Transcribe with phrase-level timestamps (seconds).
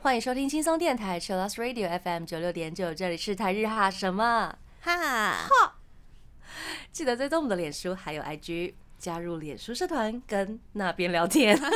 [0.00, 4.54] 欢迎收听轻松电台 c h i l l o s Radio FM 九六点九，这里是台日哈什么？
[4.80, 5.50] 哈，
[6.90, 11.60] 记得追踪我们的脸书还有 IG，加入脸书社团跟那边聊天。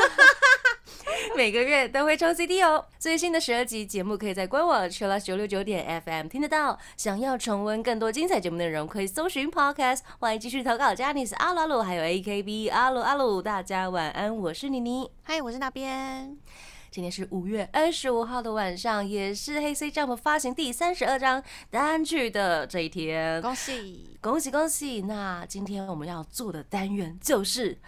[1.39, 2.85] 每个月都会抽 CD 哦。
[2.99, 6.77] 最新的十二集节目可以在官网 c h i l l s 九六九点 FM 听得到。
[6.97, 10.01] 想要重温更多精彩节目内容，可以搜寻 Podcast。
[10.19, 13.41] 欢迎继续投稿 j a n i c e 阿鲁阿鲁，还有 AKB 阿鲁阿鲁。
[13.41, 15.09] 大家晚安，我是妮妮。
[15.23, 16.37] 嗨，我是那边。
[16.91, 23.41] 今天是五月二十五号的晚上，也是黑 C Jump 发行第三十二张单曲的这一天。
[23.41, 24.19] 恭喜！
[24.21, 25.03] 恭喜恭喜！
[25.03, 27.79] 那今天我们要做的单元就是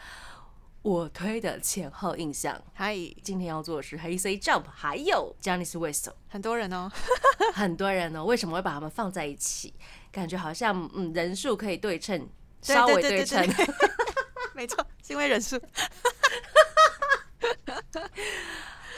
[0.82, 2.58] 我推的前后印象。
[2.72, 6.90] 嗨，今天要做的是黑 C Jump，还有 Janice West，很多人哦，
[7.52, 8.24] 很多人哦。
[8.24, 9.74] 为什么会把他们放在一起？
[10.10, 12.26] 感觉好像嗯人数可以对称，
[12.62, 13.46] 稍微对称。
[14.54, 15.60] 没错，是因为人数。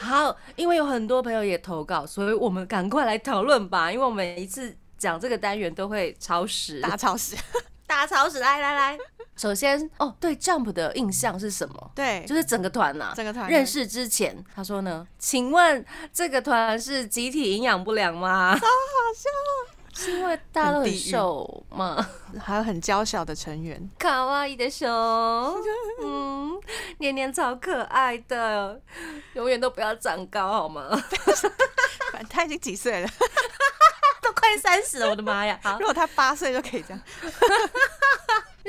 [0.01, 3.91] 好，因为有很多朋友也投稿，所以我们赶快来讨论吧。
[3.91, 7.35] 因为我们每一次讲这个单元都会超时，大超时。
[7.89, 8.97] 大超时，来来来。
[9.37, 11.91] 首先，哦，对 Jump 的印象是什么？
[11.95, 18.55] 对，就是整个团呐、整个团认识之前，他说呢，请问这个团是集体营养不良吗？
[18.55, 18.69] 超好
[19.17, 22.07] 笑，是因为大家都很瘦吗？
[22.41, 24.89] 还有很娇小的成员，卡哇伊的熊，
[26.05, 26.61] 嗯，
[26.99, 28.81] 年年超可爱的，
[29.35, 30.89] 永远都不要长高好吗？
[32.13, 33.09] 反 正他已经几岁了？
[34.23, 35.59] 都快三十了，我的妈呀！
[35.65, 37.01] 好如，果他八岁就可以这样，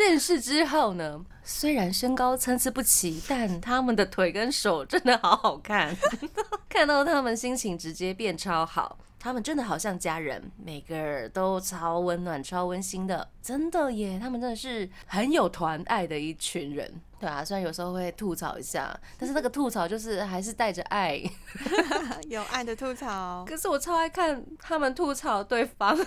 [0.03, 5.95] 认识之后呢，虽然身高参差不齐，但他们的腿跟手真的好好看，
[6.67, 8.97] 看到他们心情直接变超好。
[9.19, 14.19] 他们真的好像家人，每个人都超温暖、超温馨的，真的耶！
[14.21, 17.41] 他们真的是很有团爱的一群人，对啊。
[17.41, 21.23] 虽然有时候会吐槽一下，但是那个吐槽就是还是带着爱。
[22.27, 25.97] 有爱的吐槽，可是我超爱看他们吐槽对方，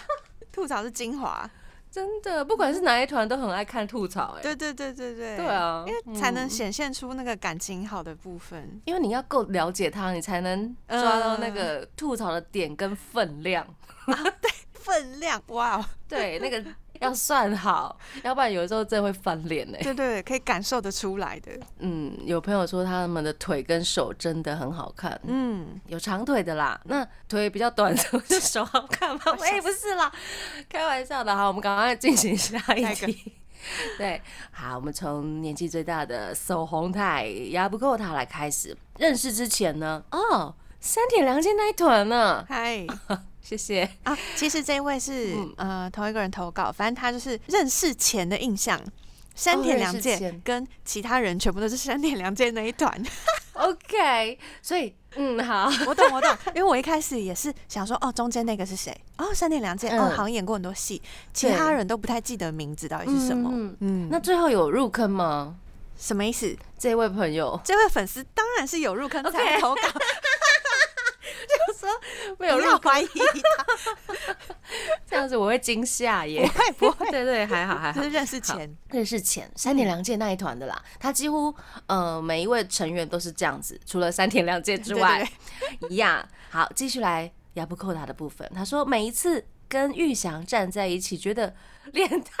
[0.52, 1.50] 吐槽是精华。
[1.90, 6.50] 真的，不管是哪一团都很爱看吐槽，哎，对对对对对，对啊因为才能嗯。
[6.50, 8.80] 显现出那个感情好的部分。
[8.84, 13.66] 因为你要够了解他，你才能抓到那个吐槽的点跟分量。
[14.40, 16.64] 对分量，哇哦，对，那个
[17.02, 19.78] 要算好，要不然有的时候真的会翻脸呢。
[19.82, 21.52] 对对，可以感受得出来的。
[21.78, 29.22] 嗯，有朋友说他们的腿跟手真的很好看，嗯，有长腿的啦，那腿比较短的就手好看吗？
[29.40, 30.12] 喂，不是啦，
[30.68, 31.34] 开玩笑的。
[31.34, 33.32] 好，我们赶快进行下一题。
[33.98, 38.76] 对，好，我们从年纪最大的手红太牙不够他来开始。
[38.98, 42.86] 认识之前呢，哦，三田良介那一团呢，嗨。
[43.46, 43.88] 谢谢。
[44.02, 48.80] 啊，其实这位是、嗯呃同一个人投稿，反正他就是认识前的印象。
[49.36, 52.90] 山田凉介跟其他人全部都是山田凉介那一团，
[53.52, 58.98] OK，所以嗯，好，我懂我懂，因为我一开始也是想说，哦，中间那个是谁？
[59.18, 61.02] 哦，山田凉介，哦，嗯好像演过很多戏，
[61.34, 63.50] 其他人都不太记得名字到底是什么。
[63.52, 65.54] 嗯嗯，那最后有入坑吗？
[65.98, 66.56] 什么意思？
[66.78, 69.82] 这位朋友这位粉丝当然是有入坑才会投稿，
[72.38, 74.36] 没有不要怀疑他，
[75.08, 76.46] 这样子我会惊吓耶。
[76.46, 78.00] 不会不会，对对，还好还好。
[78.02, 78.76] 认识前。
[78.90, 81.54] 认识前三田良介那一团的啦，他几乎
[81.86, 85.28] 呃每一位成员都是这样子，除了三田良介之外，
[85.90, 86.26] 一样。
[86.50, 88.50] 好，继续来亚布扣达的部分。
[88.54, 91.54] 他说每一次跟玉祥站在一起，觉得
[91.92, 92.32] 脸太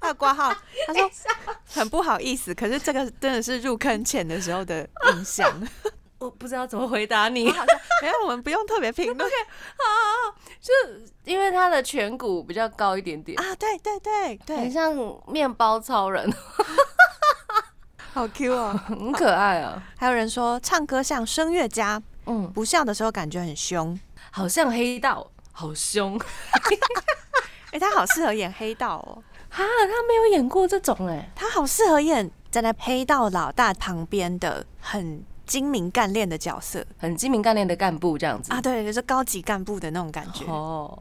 [0.00, 0.52] 还有挂号，
[0.86, 1.10] 他说
[1.66, 5.68] 很不好意思，可是这个真的是入坑前的时候的印象。
[6.20, 7.50] 我不知道怎么回答你。
[7.50, 7.66] 好像
[8.02, 9.18] 没有，我们不用特别评论
[9.76, 10.72] 好就
[11.24, 13.54] 因为他的颧骨比较高一点点，啊。
[13.56, 13.98] 对对
[14.46, 14.94] 对很，像
[15.26, 16.32] 面包超人，
[18.12, 18.78] 好 Q 哦。
[18.86, 19.82] 很可爱啊。
[19.96, 23.98] 还有人说唱歌像声乐家，嗯，不笑的时候感觉很凶。
[24.30, 26.20] 好像黑道，好凶
[27.72, 38.60] 哎、他好适合演黑道哦，哈，他没有演过这种哎、他好适合演站在黑道老大旁边的很精明干练的角色很精明干练的干部这样子啊。
[38.60, 40.96] 对，就是高级干部的那种感觉，哦，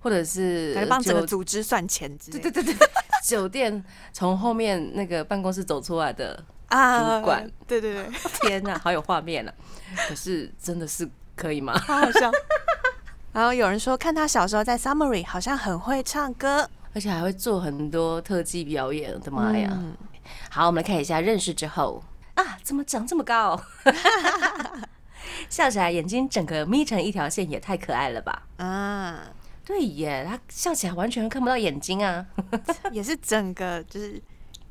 [0.00, 2.50] 或者是帮整个酒组织算钱之类的。
[2.50, 2.88] 对对对对，
[3.22, 8.10] 酒店从后面那个办公室走出来的，啊主管，对对对，
[8.42, 9.54] 天哪，好有画面啊！
[10.08, 11.78] 可是真的是可以吗？
[11.86, 12.32] 好好笑。
[13.32, 19.70] 然后有人说，看他小时候在 Summary 好像很会唱歌，而且还会做很多特技表演，我的妈呀！
[19.72, 19.96] 嗯
[20.50, 22.02] 好，我们来看一下认识之后
[22.34, 23.60] 啊，怎么长这么高？
[25.48, 28.42] 笑起来眼睛整个眯成一条线，也太可爱了吧！
[28.58, 29.20] 啊，
[29.64, 32.26] 对耶，他笑起来完全看不到眼睛啊！
[32.92, 34.20] 也是整个就是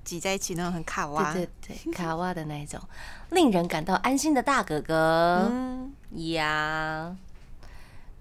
[0.04, 1.34] 挤在一起那种很卡哇。
[1.34, 2.80] 对对对，卡哇的那一种，
[3.32, 5.94] 令人感到安心的大哥哥嗯，
[6.34, 7.16] 呀。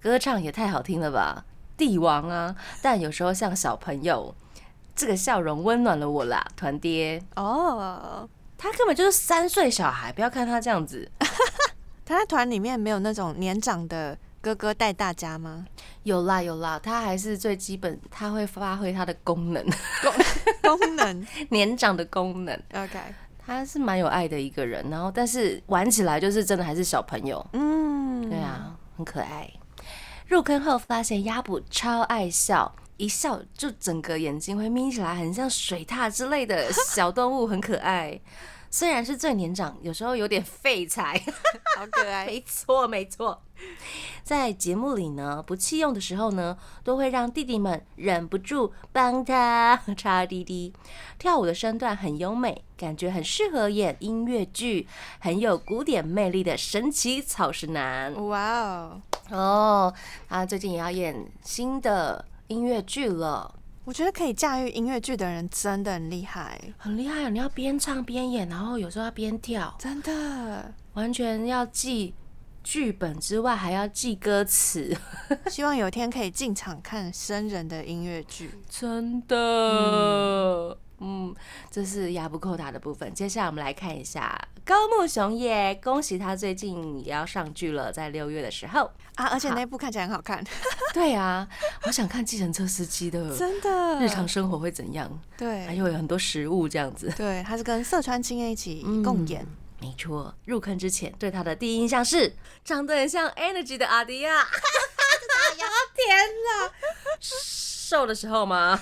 [0.00, 1.44] 歌唱也太好听了吧，
[1.76, 2.56] 帝王啊！
[2.80, 4.34] 但有时候像小朋友，
[4.96, 7.22] 这个笑容温暖了我啦，团爹。
[7.36, 8.28] 哦，
[8.62, 11.10] 他根本就是三岁小孩，不要看他这样子。
[12.06, 15.66] 他在团里面没有那种年长的哥哥带大家吗？
[16.04, 19.64] 有啦有啦，他还是最基本，他会发挥他的功能，
[20.62, 22.56] 功 功能年长的功能。
[22.74, 23.00] OK，
[23.44, 29.50] 他是蛮有爱的一个人，然后但是玩起来就是真的还是小朋友，嗯，对啊，很可爱。
[30.28, 38.20] 入坑后发现鸭补超爱笑，一笑就整个眼睛会眯起来，很像水獭之类的小动物，很可爱。
[38.72, 41.22] 虽然是最年长，有时候有点废柴。
[41.76, 42.24] 好可爱。
[42.24, 43.42] 没错，没错。
[44.24, 50.72] 在节目里呢，不弃用的时候呢，都会让弟弟们忍不住帮他插滴滴。
[51.18, 54.88] 跳舞的身段很优美，感觉很适合演音乐剧，
[55.20, 59.94] 很有古典魅力的神奇草食男哇哦，哦。
[60.30, 63.54] 他最近也要演新的音乐剧了，
[63.84, 67.28] 我觉得可以驾驭音乐剧的人真的很厉害，很厉害。
[67.28, 70.72] 你要边唱边演，然后有时候要边跳，真的。
[70.94, 72.14] 完全要记
[72.62, 74.96] 剧本之外，还要记歌词。
[75.50, 78.50] 希望有一天可以进场看生人的音乐剧。
[78.68, 80.76] 真的，嗯，
[81.70, 83.12] 这是亚布扣塔的部分。
[83.14, 88.90] 接下来我们来看一下高木雄也，恭喜他最近也要上剧了，在六月的时候。
[89.16, 90.42] 啊，而且好那部看起来很好看，
[90.94, 91.46] 对啊，
[91.86, 97.12] 我想看计程车司机的真的日常生活会怎样，还对还有很多食物这样子。
[97.16, 99.46] 对，他是跟色川青叶一起嗯共演，
[99.80, 102.34] 没错，入坑之前对他的第一印象是
[102.64, 104.46] 长得很像 Energy 的阿迪亚。
[105.94, 106.72] 天哪！
[107.20, 108.80] 瘦的时候吗？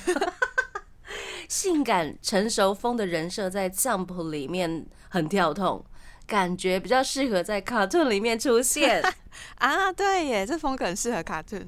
[1.50, 5.84] 性感成熟风的人设在 Jump 里面很跳痛，
[6.24, 9.02] 感觉比较适合在 Cartoon 里面出现。
[9.58, 11.66] 啊，对耶，这风格很适合卡顿。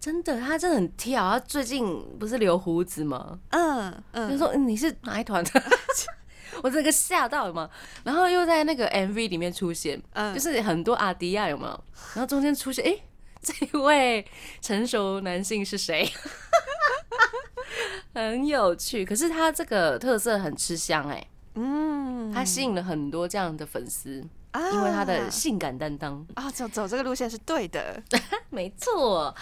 [0.00, 1.28] 真的，他真的很跳。
[1.32, 3.38] 他最近不是留胡子吗？
[3.50, 5.62] 嗯嗯就嗯，说、嗯你是哪一团的？
[6.62, 7.68] 我这个吓到了嘛，
[8.04, 11.84] 然后又在那个 MV 里面出现，嗯就是很多阿迪亚有没有？
[12.14, 12.96] 然后中间出现，哎、
[13.42, 14.24] 这位
[14.60, 16.10] 成熟男性是谁？
[18.14, 21.24] 很有趣，可是他这个特色很吃香哎、
[21.54, 26.26] 嗯，他吸引了很多这样的粉丝，啊因为他的性感担当。
[26.34, 28.02] 啊，走走这个路线是对的。
[28.50, 29.32] 没错，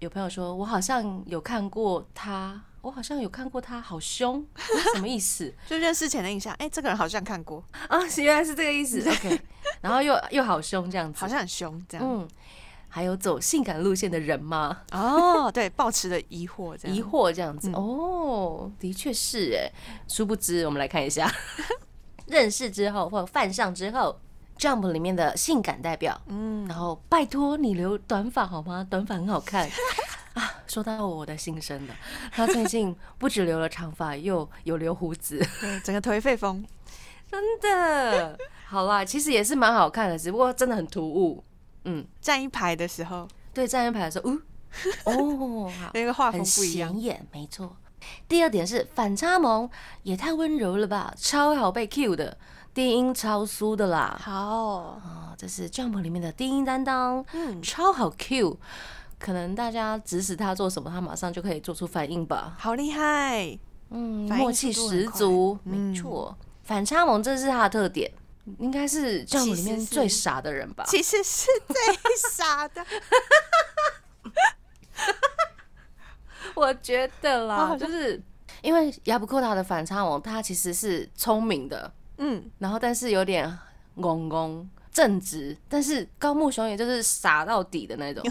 [0.00, 4.44] 有朋友说我好像有看过他，我好像有看过他，好凶，
[4.94, 5.54] 什么意思？
[5.68, 8.98] 就认识前的印象，哎、这个人好像看过，啊，原来是这个意思。
[9.08, 9.40] OK，
[9.80, 12.04] 然后又又好凶这样子，好像很凶这样。
[12.04, 12.28] 嗯，
[12.94, 14.82] 还有走性感路线的人吗？
[14.92, 16.96] 哦，对，抱持的疑惑这样。
[16.96, 19.68] 疑惑这样子、嗯哦，的确是哎。
[20.06, 21.28] 殊不知，我们来看一下，
[22.28, 24.16] 认识之后或犯上之后
[24.56, 28.86] ，Jump 里面的性感代表，嗯，然后拜托你留短发好吗？
[28.88, 29.68] 短发很好看。
[30.34, 31.94] 啊，说到我的心声了。
[32.30, 36.64] 他最近不止留了长发，又 有留胡子，对，整个颓废风。
[37.28, 38.38] 真的。
[38.66, 41.42] 好啦，其实也是蛮好看的，只不过真的很突兀。
[41.84, 44.38] 嗯，站一排的时候，对，站一排的时候，呜、
[45.66, 47.02] 哦，好，那个画风很不一样显。
[47.02, 47.76] 眼，没错。
[48.28, 49.68] 第二点是反差萌
[50.02, 52.36] 也太温柔了吧，超好被 Q 的，
[52.74, 54.18] 低音超酥的啦。
[54.22, 58.58] 好，哦，这是 Jump 里面的低音担当，嗯，超好 Q。
[59.18, 62.54] 可能大家指使他做什么，他马上就可以做出反应吧。
[62.58, 63.58] 好厉害。
[63.88, 66.36] 嗯，反应默契十速度很快足，嗯没错。
[66.62, 68.10] 反差萌这是他的特点，
[68.58, 70.84] 应该是 Jump 里面其实是最傻的人吧。
[70.86, 71.76] 其实是最
[72.30, 72.84] 傻的。
[76.54, 78.22] 我觉得啦，就是
[78.62, 83.46] 因为亚布库塔的反差萌，他其实是聪明的，嗯，然后但是有点
[83.96, 88.22] 懵懵正直，但是高木雄也就是傻到底的那种。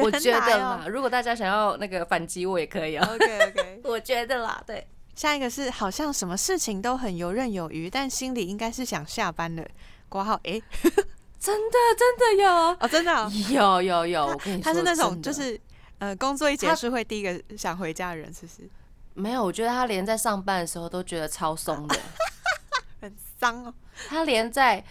[0.00, 3.06] 我觉得啦，如果大家想要那个反击我也可以啊。
[3.12, 3.80] OK OK。
[3.84, 9.66] 我觉得啦，对，下一个是好像什么事情都很游刃有余，但心里应该是想下班了。
[10.08, 10.60] 挂号哎，
[11.40, 15.58] 真的真的有，哦，真的哦、有有有，我跟你说，他是那种就是
[15.98, 18.68] 呃，工作一结束会第一个想回家的人，是不是？
[19.14, 21.96] 没有，我觉得他连在上班的时候都觉得超松的，
[23.00, 23.74] 很脏哦。
[24.08, 24.82] 他连在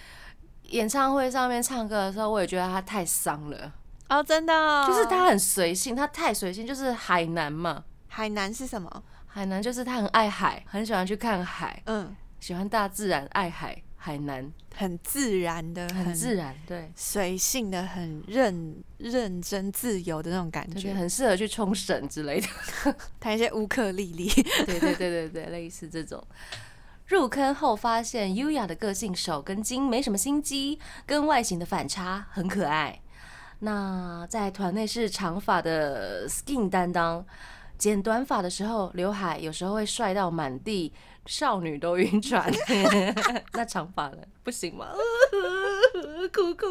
[0.63, 3.73] 演唱会上面唱歌的时候，我也觉得他太伤了。
[4.09, 7.83] 哦，真的哦、就是他很随性，他太随性，就是海南嘛。
[8.07, 9.03] 海南是什么？
[9.33, 20.93] 海南就是他很爱海，很喜欢去看海，嗯，喜欢大自然，爱海，海南，很自然的，很自然，对，随性的，很认认真自由的那种感觉。
[20.93, 22.47] 很适合去冲绳之类的。
[23.21, 24.27] 弹一些乌克丽丽，
[24.67, 26.21] 对对对对对，类似这种。
[27.07, 32.99] 入坑后发现优雅的个性手跟筋没什么心机，跟外形的反差很可爱。
[33.59, 37.23] 那在团内是长发的 Skin 担当，
[37.81, 40.93] 剪短发的时候，刘海有时候会帅到满地，
[41.25, 42.47] 少女都晕船。
[43.53, 44.89] 那长发呢不行吗？
[46.31, 46.67] 哭哭。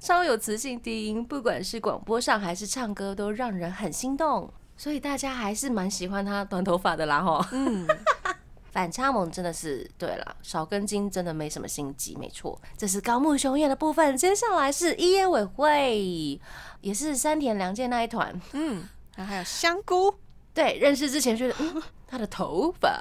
[0.00, 4.50] 超有磁性低音，不管是广播上还是唱歌，都让人很心动。
[4.78, 7.44] 所以大家还是蛮喜欢他短头发的啦吼。
[7.52, 7.86] 嗯，
[8.72, 12.58] 反差萌真的是对了，少根筋真的没什么心机，没错。
[12.78, 16.40] 这是高木雄彦的部分，接下来是一夜委会，
[16.80, 18.40] 也是山田凉介那一团。
[18.52, 18.88] 嗯，
[19.18, 20.14] 然后还有香菇，
[20.54, 22.96] 对，认识之前觉得，嗯，他的头发，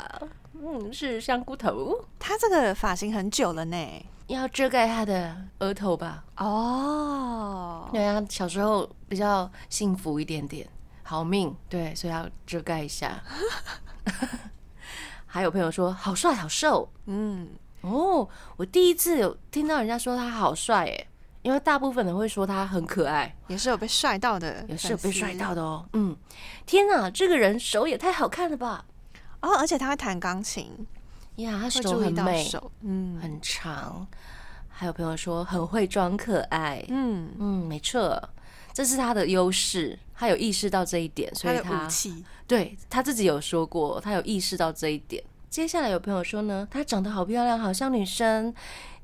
[0.53, 3.77] 嗯，是香菇头，他这个发型很久了呢。
[4.25, 6.25] 要遮盖他的额头吧？
[6.37, 10.67] 哦，对啊，小时候比较幸福一点点，
[11.03, 13.21] 好命，对，所以要遮盖一下。
[15.27, 16.91] 还有朋友说好帅好瘦。
[17.05, 17.49] 嗯，
[17.81, 21.07] 哦，我第一次有听到人家说他好帅诶，
[21.47, 25.87] 因为大部分人会说他很可爱，也是有被帅到的，也是有被帅到的哦。
[25.93, 26.13] 嗯，
[26.65, 28.83] 天哪，这个人手也太好看了吧！
[29.39, 30.69] 哦，而且他会弹钢琴，
[31.37, 34.05] 呀，他会手很美，手，嗯很长。
[34.67, 38.21] 还有朋友说很会装可爱，嗯，嗯，没错，
[38.73, 41.87] 这是他的优势，他有意识到这一点，所以他
[42.45, 45.23] 对他自己有说过，他有意识到这一点。
[45.49, 48.53] 接下来有朋友说呢，她长得好漂亮，好像女生。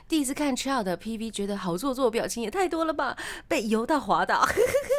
[0.07, 3.17] 第一次看 Child 的 PV，觉得好做作，表情也太多了吧，
[3.48, 4.45] 被游到滑倒。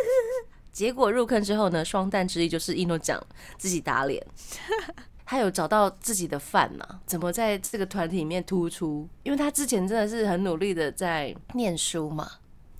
[0.72, 3.22] 结果入坑之后呢，双蛋之一就是一诺奖
[3.56, 4.24] 自己打脸。
[5.26, 9.08] 他有找到自己的饭呐、怎么在这个团体里面突出？
[9.22, 12.28] 因为他之前真的是很努力的在念书嘛，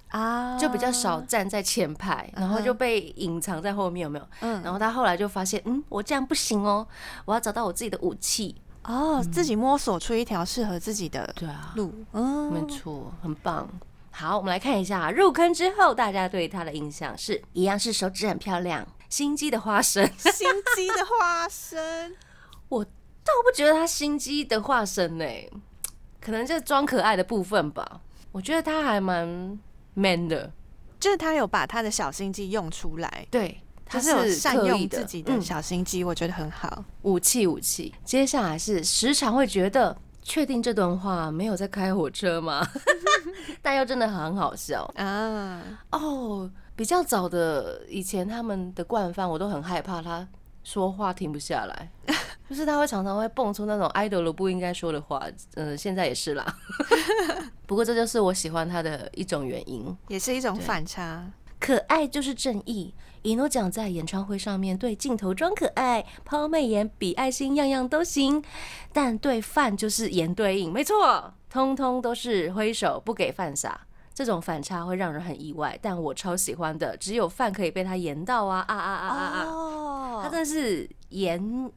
[0.09, 4.29] 啊就比较少，站在前排，然后就被隐藏在后面，有没有？
[4.41, 6.87] 嗯，然后他后来就发现，嗯，我这样不行哦，
[7.25, 8.55] 我要找到我自己的武器。
[8.85, 13.69] 哦，自己摸索出一条适合自己的对啊，路，嗯，没错，很棒。
[14.11, 20.07] 好，我们来看一下入坑之后，大家对他的印象是一样是手指很漂亮，心机的花生。
[20.19, 22.15] 心机的花生，
[22.69, 25.25] 我倒不觉得他心机的化身呢、
[26.21, 28.01] 可能就是装可爱的部分吧。
[28.31, 29.59] 我觉得他还蛮
[29.95, 30.53] man 的，
[31.01, 33.61] 就是他有把他的小心机用出来，对，
[33.95, 36.85] 他是善用自己的嗯小心机，我觉得很好。
[37.03, 37.95] 武器武器。
[38.05, 42.67] 接下来是时常会觉得，确定这段话没有在开火车吗？
[43.63, 46.51] 但又真的很好笑啊，哦。
[46.77, 50.27] 比较早的以前他们的惯犯，我都很害怕他
[50.65, 51.89] 说话停不下来，
[52.51, 55.25] 就是他会常常会蹦出那种 idol 不应该说的话。
[55.55, 56.45] 嗯，现在也是啦。
[57.65, 59.97] 不过这就是我喜欢他的一种原因。
[60.09, 61.31] 也是一种反差。
[61.61, 62.93] 可爱就是正义。
[63.25, 68.45] 以诺奖在演唱会上面对镜头装可爱，抛媚眼、比爱心，样样都行。
[68.93, 73.81] 但对饭就是颜对应，没错，通通都是挥手不给饭撒。
[74.13, 81.71] 这种反差会让人很意外，但我超喜欢的，只有饭可以被他演到啊啊啊啊啊他真的是颜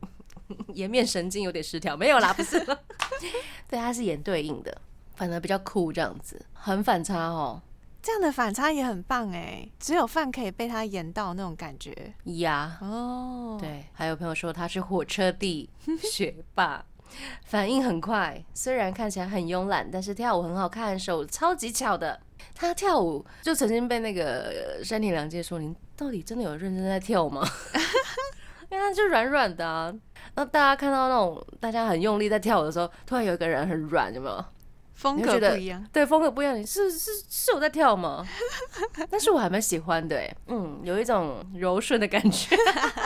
[0.73, 2.59] 颜 面神经有点失调，没有啦，不是，
[3.67, 4.77] 对，他是颜对应的，
[5.15, 7.61] 反而比较酷这样子，很反差哦。
[8.07, 15.69] 这样的反差也很棒哎，只有饭可以被他演到那种感觉呀，哦。，对，还有朋友说他是火车帝
[16.01, 16.85] 学霸，
[17.43, 22.17] 反应很快，虽然看起来很慵懒，但是跳舞很好看，手超级巧的。
[22.55, 27.45] 他跳舞就曾经被那个呃山田凉介说：“你到底真的有认真在跳吗？”
[28.71, 29.93] 因为他就软软的啊。
[30.35, 34.45] 那大家看到那种大家很用力在跳舞的时候，突然有一个人很软，有没有？
[34.97, 35.85] 风格不一样。
[35.93, 36.59] 对，风格不一样。
[36.59, 38.25] 你是是是我在跳吗？
[39.09, 42.57] 但是我还蛮喜欢的，哎，嗯，有一种柔顺的感觉。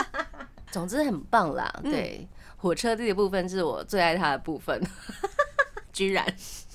[0.72, 4.82] 总之很棒啦，对，火车地的部分是我最爱它的部分，
[5.92, 6.26] 居然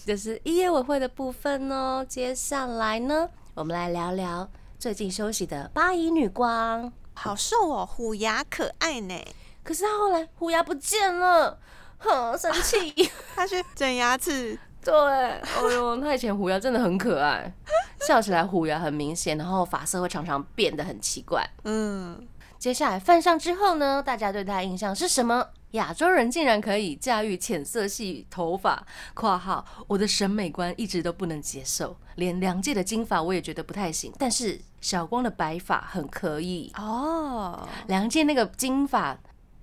[0.05, 2.05] 就是一夜委会的部分哦。
[2.07, 4.47] 接下来呢，我们来聊聊
[4.77, 6.93] 最近休息的八乙女光。
[7.15, 9.19] 好瘦哦，虎牙可爱呢。
[9.63, 11.59] 可是她后来虎牙不见了，
[11.97, 13.09] 哼，生气。
[13.35, 14.57] 他去整牙齿，
[14.87, 17.53] 对，哎呦，他以前虎牙真的很可爱，
[18.07, 21.45] 笑起来虎牙很明显，然后发色会常常变得很奇怪。
[21.65, 22.25] 嗯，
[22.57, 25.49] 接下来犯上之后呢，大家对他的印象是什么？
[25.71, 36.71] 亚洲人竟然可以驾驭浅色系头发（括号我的审美观一直都不能接受），连梁界的金发我也觉得不太行，但是小光的白发很可以。
[36.77, 39.17] 哦，梁界那个金发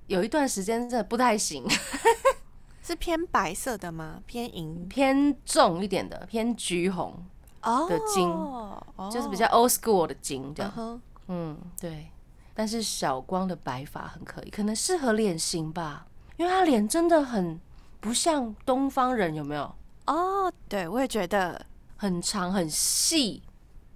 [0.07, 1.65] 有一段时间真的不太行，
[2.85, 4.23] 是偏白色的吗？
[4.27, 7.25] 偏银偏重一点的，偏橘红，
[7.63, 11.01] 哦的金哦就是比较 old school 的金这样。
[11.29, 12.09] 嗯，对。
[12.57, 17.59] 但是小光的白发很可以，可能适合脸型吧，因为他脸真的很
[18.01, 19.75] 不像东方人，有没有？
[20.07, 21.65] 哦，对，我也觉得，
[21.97, 23.43] 很长、很细、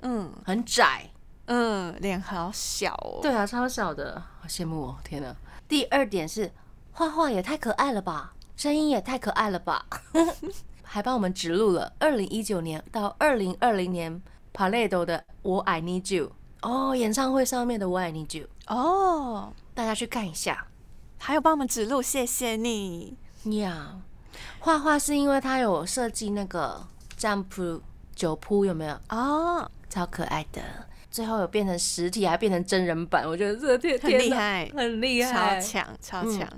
[0.00, 1.08] 嗯很窄。
[1.46, 3.20] 嗯，脸好小哦。
[3.22, 4.96] 对啊，超小的，好羡慕哦！
[5.04, 5.34] 天哪。
[5.68, 6.50] 第二点是
[6.92, 9.86] 画画也太可爱了吧，声音也太可爱了吧，
[10.82, 14.20] 还帮我们指路了二零一九年到二零二零年
[14.52, 16.32] Paledo 的《我 I Need You》
[16.68, 20.66] 哦，演唱会上面的《我 I Need You》，哦，大家去看一下。
[21.18, 23.16] 还有帮我们指路，谢谢你。
[23.44, 24.00] 呀，
[24.58, 26.84] 画画是因为他有设计那个
[27.16, 27.80] Jump
[28.16, 28.98] 酒铺，有没有？
[29.10, 30.60] 哦，超可爱的。
[31.12, 36.48] 最后有变成实体，还变成真人版，我觉得这个天很厉害很厉害，超强，超嗯强。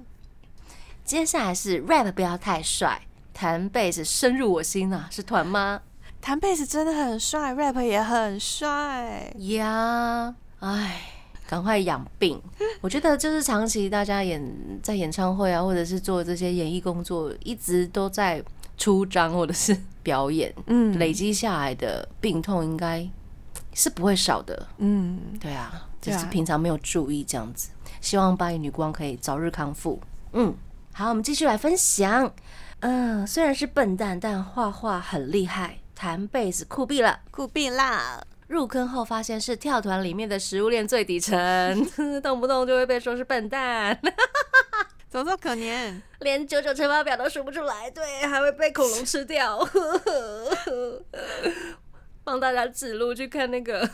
[1.11, 3.03] 接下来是 rap 不要太帅，
[3.35, 5.83] 弹贝斯深入我心啊，是团吗？
[6.21, 9.35] 弹贝斯真的很帅，rap 也很帅。
[9.39, 11.01] 呀，唉，
[11.49, 12.41] 赶快养病。
[12.81, 14.41] 我觉得就是长期大家演
[14.85, 18.41] 在演唱会啊，或者是做这些演艺工作，一直都在
[18.79, 23.05] 出张或者是表演，嗯累积下来的病痛应该
[23.75, 24.69] 是不会少的。
[24.79, 27.71] 嗯，对啊，只对啊是平常没有注意这样子。
[28.01, 30.01] 希望八一女光可以早日康复。
[30.35, 30.55] 嗯，
[31.01, 32.31] 好，我们继续来分享。
[32.81, 37.21] 嗯，虽然是笨蛋，但画画很厉害，弹贝斯酷毙了。
[37.31, 38.23] 酷毙啦！
[38.49, 41.39] 入坑后发现是跳团里面的食物链最底层，
[42.21, 43.99] 动不动就会被说是笨蛋，
[45.09, 45.99] 怎么这么可怜？
[46.19, 49.67] 连九九乘法表都数不出来，对，还会被恐龙吃掉。
[52.23, 53.89] 帮大家指路去看那个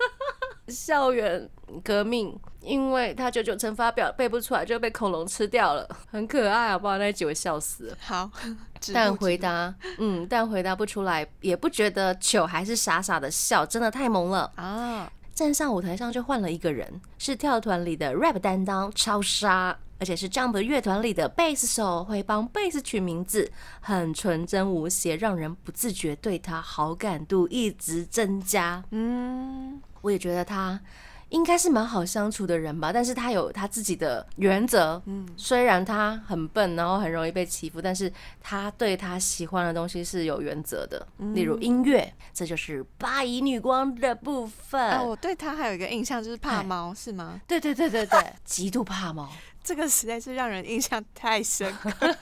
[0.68, 1.46] 校园
[1.84, 2.34] 革命，
[2.68, 6.98] 因为他九九乘法表背不出来就被恐龙吃掉了， 很可爱，好不好？
[6.98, 7.96] 那集我笑死了。
[8.00, 8.30] 好，
[8.92, 14.52] 但回答，嗯，但回答不出来，也不觉得糗，还是傻傻的笑，真的太萌了。
[14.56, 23.50] 啊，站上舞台上就换了一个人，是跳团里的 rap 担当超杀，而且是 Jump 乐团里的贝斯手，会帮贝斯取名字，
[23.80, 28.84] 很纯真无邪，让人不自觉对他好感度一直增加。
[28.90, 30.80] 嗯，我也觉得他
[31.30, 35.00] 应该是蛮好相处的人吧，但是他有他自己的原则。
[35.06, 38.10] 嗯，虽然他很笨，然后很容易被欺负，但是
[38.40, 44.80] 他对他喜欢的东西是有原则的，例如音乐，这就是八姨女光的部分。
[44.90, 47.40] 啊，我对他还有一个印象就是怕嗨猫，是吗？
[47.46, 49.28] 对对对对对， 极度怕猫。
[49.62, 51.90] 这个实在是让人印象太深刻。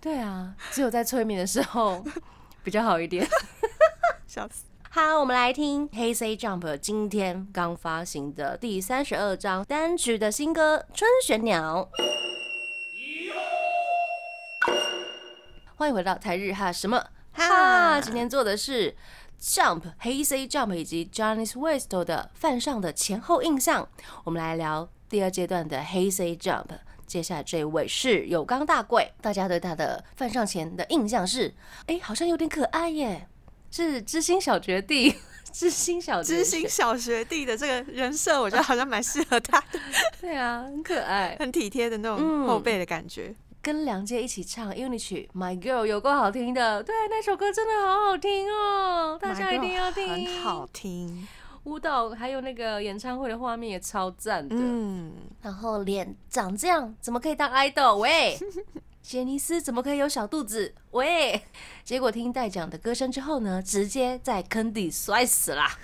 [0.00, 2.04] 对啊，只有在催眠的时候
[2.64, 3.24] 比较好一点。
[4.26, 4.64] 笑死！
[4.92, 11.88] 好，我们来听 Hey Say Jump 今天刚发行的第三十二张单曲的新歌《春玄鸟》。
[15.76, 18.00] 欢迎回到台日哈什么哈？
[18.00, 18.96] 今天做的是
[19.40, 23.88] Jump Hey Say Jump 以及 Johnny's West 的犯上的前后印象。
[24.24, 26.66] 我们来聊第二阶段的 Hey Say Jump。
[27.06, 31.54] 接下来这位是有冈大贵，大家对他的犯上前的印象是，
[31.86, 33.28] 哎、好像有点可爱耶，
[33.70, 35.14] 是知心小学弟，
[35.52, 39.78] 知心小绝知心小学弟的这个人设，我觉得好像蛮适合他的，
[40.20, 41.36] 对啊，很可爱。
[41.38, 43.34] 很体贴的那嗯种后辈的感觉。
[43.62, 50.08] 跟梁杰一起唱 Unity My Girl》有够好听的，对，那首歌真的好好听哦，大家一定要听。
[50.08, 51.28] 很好听。
[51.64, 54.56] 舞蹈还有那个演唱会的画面也超赞的。
[54.58, 57.96] 嗯，然后脸长这样，怎么可以当 idol？
[57.96, 58.38] 喂，
[59.02, 60.74] 杰尼斯怎么可以有小肚子？
[60.92, 61.42] 喂，
[61.84, 65.78] 结果听代讲的歌声之后呢，直接在坑底摔死啦。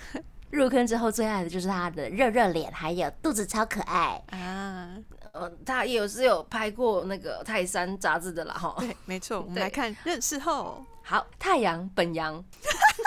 [0.49, 4.23] 入坑之后最爱的就是他的热热脸，还有肚子超可爱。
[4.31, 4.97] 啊，
[5.33, 8.73] 呃，他也有是有拍过那个泰山杂志的啦哈。
[8.79, 9.41] 对，没错。
[9.41, 12.41] 我们对来看认识后，好，太阳本阳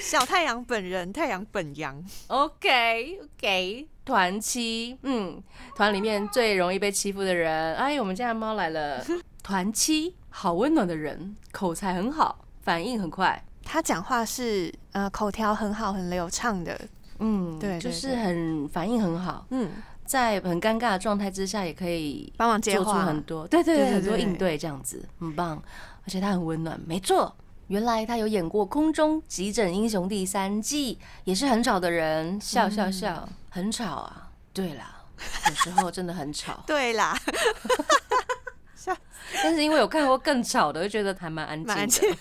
[0.00, 2.02] 小太阳本人，太阳本阳。
[2.28, 5.42] ，OK OK，团七，嗯，
[5.76, 9.04] 团里面最容易被欺负的人，哎，我们家的猫来了，
[9.42, 16.78] 团七，好温暖的人，口才很好，反应很快，他讲话是呃口条很好，很流畅的。
[17.18, 19.70] 嗯，对对就是很反应很好，嗯，
[20.06, 23.04] 在很尴尬的状态之下，也可以帮忙接做出话。
[23.04, 25.62] 很多，对对对很多应对这样子，很棒，
[26.04, 27.36] 而且他很温暖，没错。
[27.70, 34.28] 原来他有演过《空中急诊英雄》第三季，也是很吵的人，笑笑笑，很吵啊。
[34.52, 35.04] 对啦，
[35.48, 37.16] 有时候真的很吵 对啦，
[39.40, 41.72] 但是因为有看过更吵的，就觉得还蛮安静的。
[41.72, 42.16] 蛮安静。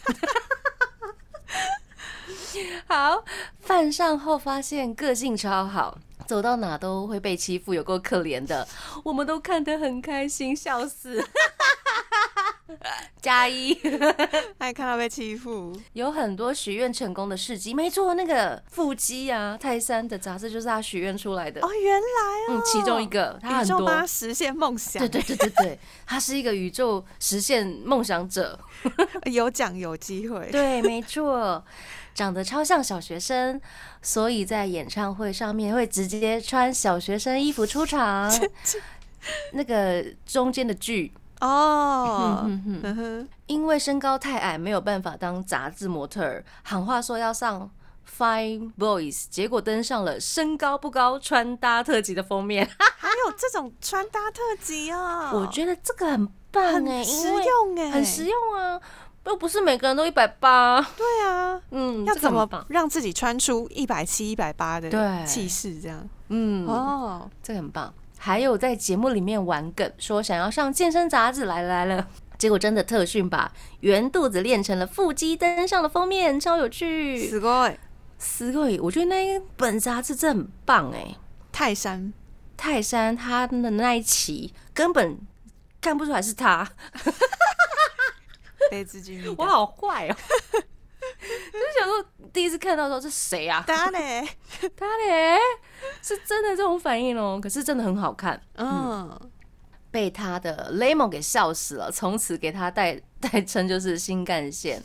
[2.88, 3.26] 好，
[3.60, 8.68] 犯上后发现个性超好，走到哪都会被欺负，有够可怜的，
[9.04, 11.28] 我们都看得很开心，笑死。
[13.22, 13.74] 加一，
[14.60, 21.62] 还看到被欺负，有很多许愿成功的事迹，没错，那个腹肌啊，泰山的杂志就是他许愿出来的。
[21.62, 28.60] 哦，原来哦，嗯，其中一个，他很多实现梦想，对对对对对，他是一个宇宙实现梦想者。
[29.30, 31.62] 有奖有机会，对，没错，
[32.16, 33.60] 长得超像小学生，
[34.02, 38.32] 所以在演唱会上面会直接穿小学生衣服出场。
[39.52, 42.50] 那个中间的剧哦，
[43.48, 47.70] 因为身高太矮，没有办法当杂志模特儿，喊话说要上
[48.18, 52.70] Fine Boys，结果登上了身高不高穿搭特辑的封面。
[52.98, 58.80] 还有这种穿搭特辑啊，我觉得这个很棒哎、实用哎，很实用啊，
[59.26, 60.82] 又不是每个人都一百八。
[60.98, 62.66] 对啊，嗯，要怎么？
[62.68, 65.80] 让自己穿出一百七、一百八的对气势？
[65.80, 67.94] 这样嗯，哦，这个很棒。
[68.19, 72.09] 还有在节目里面玩梗，说想要上健身杂志，来了来了，
[72.39, 77.31] 结果真的特训把圆肚子练成了腹肌，登上了封面，超有趣。
[77.31, 77.77] すごい
[78.19, 81.17] 死鬼，我觉得那一本杂志真的很棒哎。
[81.53, 82.13] 泰山
[82.57, 85.19] 泰山他的那一期根本
[85.81, 86.69] 看不出来是他，
[88.71, 90.17] 被自己迷我好坏哦。
[91.52, 93.64] 就是想说，第一次看到的时候是谁啊？
[93.66, 94.28] 搭嘞，
[94.76, 95.38] 他嘞，
[96.02, 97.40] 是真的这种反应哦。
[97.42, 99.20] 可是真的很好看，嗯，
[99.92, 104.82] 被他的 Lemon 给笑死了，从此给他代代 称就是新干线。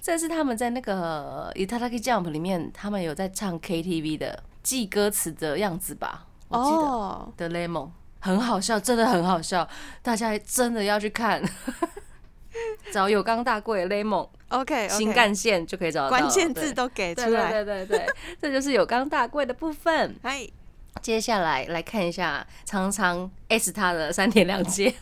[0.00, 6.26] 这是他们在那个《Itataki Jump》里面，他们有在唱 KTV 的记歌词的样子吧？
[6.48, 7.90] 我记得哦，的 Lemon
[8.20, 9.68] 很好笑，真的很好笑，
[10.02, 11.42] 大家真的要去看。
[12.92, 18.06] 找有刚大贵的 Lemon OK，新干线就可以找到关键字都给出对对来，对对对，
[18.40, 20.14] 这就是有刚大贵的部分。
[20.22, 20.46] 嗨，
[21.02, 24.94] 接下来来看一下常常 S 他的三天两节。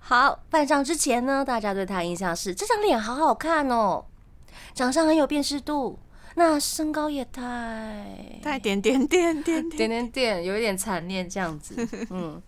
[0.00, 4.04] 好，半上之前呢，大家对他印象是这张脸好好看哦，
[4.74, 5.98] 长相很有辨识度，
[6.34, 11.88] 那身高也太太点点点点点，点点点，有一点惨念这样子。
[12.10, 12.42] 嗯，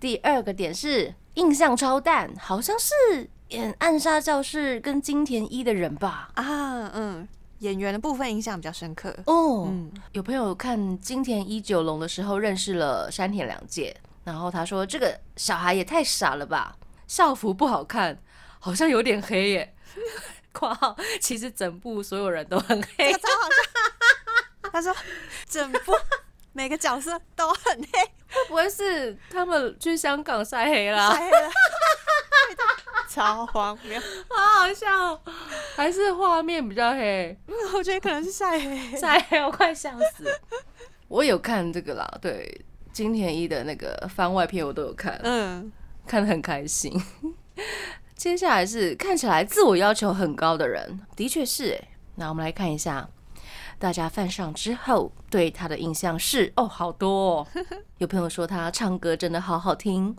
[0.00, 6.30] 第二个点是印象超淡，好像是演《暗杀教室》跟金田一的人吧？
[6.34, 7.26] 啊，嗯，
[7.60, 18.18] 演员的部分印象比较深刻，哦，嗯，有朋友看金田一九龙的时候认识了山田凉介，然后他说这个小孩也太傻了吧，校服不好看，
[18.58, 19.74] 好像有点黑耶。
[20.52, 24.70] 括号其实整部所有人都很黑，超好笑。
[24.70, 24.94] 他说
[25.48, 25.92] 整部
[26.52, 31.12] 每个角色都很黑，会不会是他们去香港晒黑啦？
[31.12, 31.50] 晒黑了，
[33.08, 34.00] 超荒谬。
[34.28, 35.20] 好好笑哦，
[35.76, 37.36] 还是画面比较黑，
[37.74, 40.26] 我觉得可能是晒黑，晒黑我快笑死。
[41.08, 45.70] 我有看这个啦，对金田一的那个番外篇我都有看，嗯，
[46.06, 46.92] 看得很开心。
[48.14, 51.88] 接下来是看起来自我要求很高的人，的确是哎。
[52.14, 53.08] 那我们来看一下，
[53.82, 57.46] 大家犯上之后对他的印象是哦，好多哦。
[57.98, 60.14] 有朋友说他唱歌真的好好听，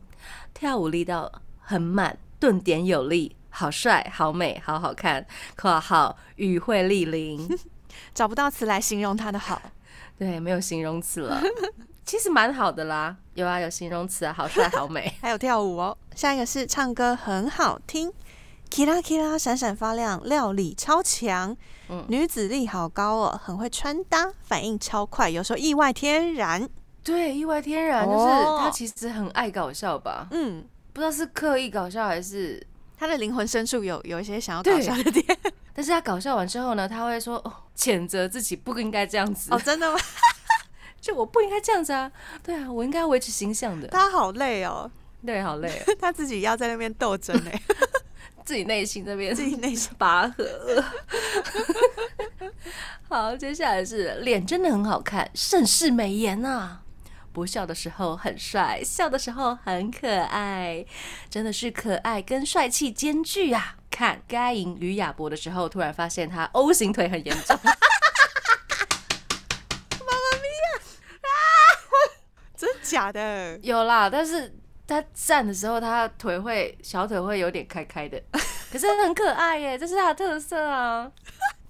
[0.54, 5.26] 跳舞力道很满，顿点有力，好帅，好美，好好看。
[5.56, 7.47] （括号语会莅临）
[8.13, 9.62] 找不到词来形容他的好。
[10.19, 11.41] 对，没有形容词了。
[12.04, 15.13] 其实蛮好的啦，有啊，有形容词啊，好帅，好美。
[15.21, 15.97] 还有跳舞哦。
[16.13, 18.12] 下一个是唱歌很好听
[18.73, 21.55] ，kira kira 闪闪发亮，料理超强，
[21.89, 22.03] 嗯。
[22.09, 26.67] 女子力好高哦，很会穿搭，反应超快，有时候意外天然。
[27.03, 28.59] 对，意外天然就是哦。
[28.63, 30.27] 他其实很爱搞笑吧？
[30.31, 32.65] 嗯，不知道是刻意搞笑还是，
[32.97, 35.23] 他的灵魂深处有有一些想要搞笑的点。
[35.75, 39.99] 但是他搞笑完之后呢，他会说哦，谴责自己不应该这样子，哦，真的吗？
[41.01, 42.09] 就我不应该这样子啊，
[42.41, 44.89] 对啊，我应该维持形象的，他好累哦，
[45.25, 47.62] 对，好累、哦， 他自己要在那边斗争哎，
[48.45, 50.84] 自己内心这边自己内心拔河。
[53.08, 56.79] 好，接下来是脸真的很好看，盛世美颜呐、
[57.32, 60.86] 不笑的时候很帅，笑的时候很可爱，
[61.29, 63.77] 真的是可爱跟帅气兼具啊！
[63.89, 67.71] 看该赢于亚博的时候，突然发现他 O 型腿很严重， 妈
[70.41, 70.65] 咪呀！
[71.21, 71.27] 啊
[72.58, 73.60] 真假的？
[73.62, 74.56] 有啦，但是
[74.88, 78.22] 他站的时候，他腿会小腿会有点开开的，
[78.72, 81.10] 可是很可爱耶，这是他的特色啊，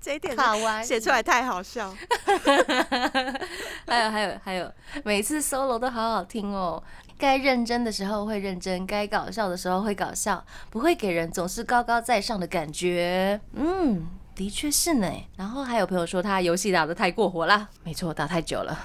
[0.01, 1.93] 这一点卡哇伊写出来太好笑。
[3.87, 4.71] 还有还有还有，
[5.03, 6.81] 每次 solo 都好好听哦。
[7.15, 13.39] 该认真的时候会认真，该搞笑的时候会搞笑，不会给人总是高高在上的感觉。
[13.53, 15.09] 嗯，的确是呢。
[15.37, 18.77] 然后还有朋友说他游戏打得太过火啦，没错，打太久了，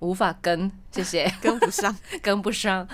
[0.00, 1.96] 无法跟，谢谢，跟不上。
[2.20, 2.86] 跟不上。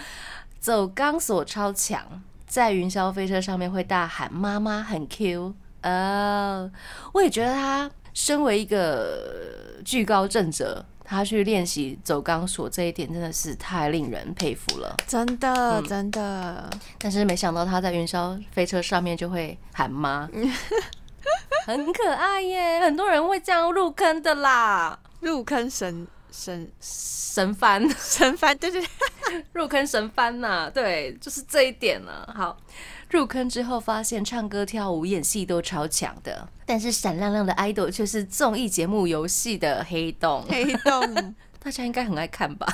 [0.61, 5.55] 走钢索超强，在云霄飞车上面会大喊“妈妈很 Q”。
[5.83, 6.71] 呃，
[7.13, 14.97] 我也觉得他身为一个惧高症者，他去练习走钢索这一点真的是太令人佩服了。
[15.07, 20.29] 真的，嗯真的，但是没想到他在云霄飞车上面就会喊妈，
[21.67, 22.81] 很可爱耶！
[22.81, 27.89] 很多人会这样入坑的啦，入坑神神神翻。
[27.99, 32.57] 神翻， 对对对， 入坑神翻呐、对，就是这一点呢、好，
[33.11, 40.45] 入坑之后发现唱歌、跳舞、演戏都超强的，但是闪亮亮的 idol 却是综艺节目、游戏的黑洞。
[40.49, 42.67] 黑洞， 大家应该很爱看吧？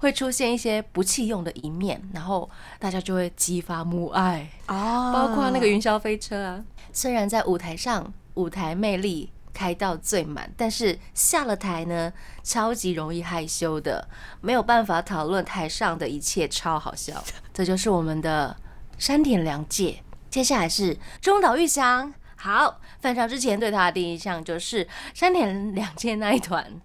[0.00, 2.48] 会出现一些不弃用的一面，然后
[2.78, 6.64] 大家就会激发母爱，哦包括那个云霄飞车啊。
[6.92, 12.12] 虽然在舞台上舞台魅力开到最满，但是下了台呢，
[12.42, 14.06] 超级容易害羞的，
[14.40, 17.22] 没有办法讨论台上的一切，超好笑。
[17.54, 18.56] 这就是我们的
[18.98, 20.02] 山田凉介。
[20.28, 22.12] 接下来是中岛裕翔。
[22.36, 26.80] 好，犯上之前对他的第一印象就是山田凉介那一团。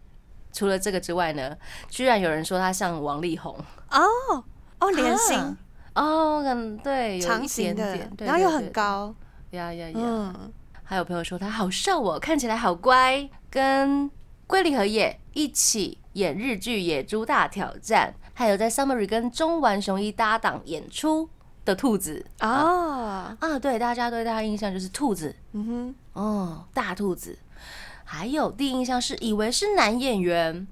[0.53, 1.57] 除了这个之外呢，
[1.89, 3.53] 居然有人说他像王力宏
[3.91, 4.43] 哦
[4.79, 5.57] 哦，连心啊
[5.95, 9.13] 哦，嗯，对，有一长形的点点，，然后又很高，
[9.51, 10.35] 呀呀呀！
[10.89, 14.09] 嗯，还有朋友说他好瘦哦，看起来好乖，跟
[14.47, 21.29] 龟梨和也一起演日剧《野猪大挑战》，还有在 Summary 跟中丸雄一搭档演出
[21.63, 27.37] 的兔子哦，啊，对，大家对他的印象就是兔子嗯哼，哦，大兔子。
[28.03, 30.67] 还有第一印象是以为是男演员，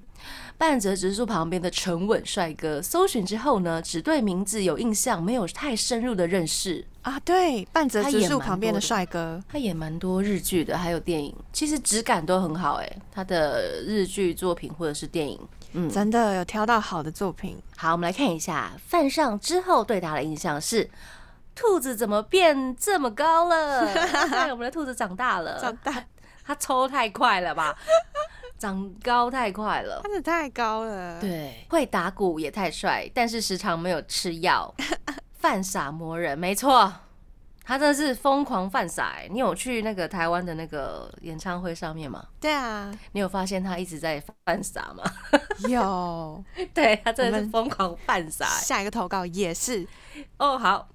[0.57, 2.81] 半泽直树旁边的沉稳帅哥。
[2.81, 6.87] 搜寻之后呢，只对名字有印象，没有太深入的认识。
[7.07, 12.97] 啊，对，半泽直树旁边的帅哥，他演蛮多日剧的，还有电影，其实质感都很好哎。
[13.09, 15.39] 他的日剧作品或者是电影，
[15.71, 20.89] 嗯，真的有挑到好的作品，好，我们来看一下犯上之后对他的印象是。
[21.59, 23.81] 兔子怎么变这么高了？
[24.29, 26.03] 对，我们的兔子长大了，长大，
[26.45, 27.75] 它抽太快了吧？
[28.59, 30.01] 长高太快了。
[30.03, 34.71] 他的太高了，，对，会打鼓也太帅，但是时常没有吃药，
[35.37, 36.91] 犯傻魔人，没错，
[37.63, 39.27] 他真的是疯狂犯傻、欸。
[39.29, 42.25] 你有去那个台湾的那个演唱会上面吗？
[42.39, 45.03] 对啊，你有发现他一直在犯傻吗？
[45.69, 48.61] 有对他真的是疯狂犯傻、欸。
[48.63, 49.85] 下一个投稿也是，
[50.37, 50.87] 哦，好，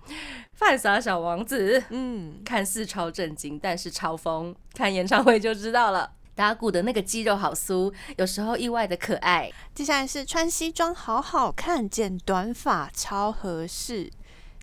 [0.55, 6.12] 犯傻小王子，嗯，看似超震惊，但是超疯，看演唱会就知道了。
[6.35, 9.52] 打鼓的那个肌肉好酥，有时候意外的可爱。
[9.74, 14.11] 接下来是穿西装好好看，剪短发超合适，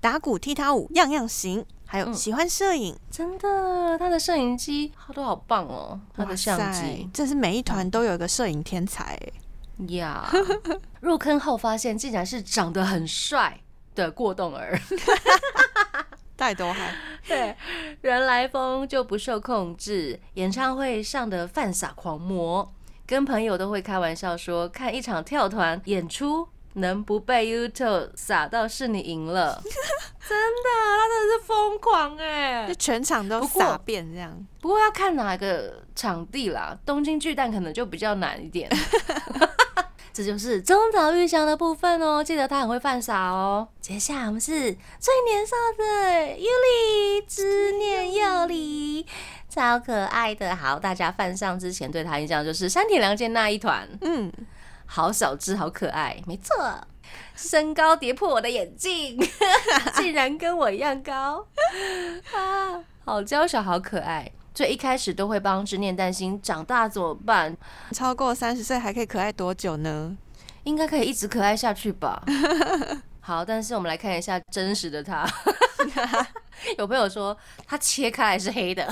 [0.02, 2.14] 打鼓、踢踏舞样样行，还有嗯。
[2.14, 9.34] 喜欢摄影，真的，他的摄影机都好棒哦，他的相塞机这是每一团都有一个摄影天才欸，
[9.96, 10.30] 呀。
[11.02, 13.60] 入坑后发现竟然是长得很帅
[13.96, 14.80] 的过动儿，
[16.36, 16.96] 带多嗨，
[17.28, 17.56] 对，
[18.02, 22.74] 人来疯就不受控制，演唱会上的犯傻狂魔，
[23.06, 26.48] 跟朋友都会开玩笑说，看一场跳团演出。
[26.74, 34.46] 能不被 YouTube 撒到是你赢了， 真的，他真的是疯狂哎、就全场都不过撒遍这样。
[34.62, 38.70] 不过要看哪个场地啦，东京巨蛋可能就比较难一点。
[40.12, 43.66] 这就是中岛裕翔的部分哦，记得他很会犯傻哦。
[43.80, 49.06] 接下来我们是最年少的尤里，之念佑里，
[49.48, 50.54] 超可爱的。
[50.54, 54.30] 好，大家犯上之前对他印象就是山田凉介那一团，嗯，
[54.92, 56.56] 好小只，好可爱，没错。
[57.36, 59.20] 身高跌破我的眼镜，
[59.94, 61.46] 竟然跟我一样高
[62.34, 62.84] 啊！
[63.06, 64.32] 好娇小，好可爱。
[64.56, 67.56] 所以一开始都会帮执念担心，长大怎么办？
[67.92, 70.18] 超过三十岁还可以可爱多久呢？
[70.64, 72.22] 应该可以一直可爱下去吧。
[73.22, 75.26] 好，但是我们来看一下真实的他。
[76.78, 78.86] 有朋友说他切开来是黑的，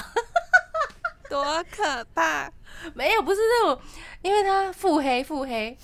[1.30, 2.52] 多可怕！
[2.94, 3.82] 没有，不是那种，
[4.22, 5.78] 因为他腹黑，腹黑，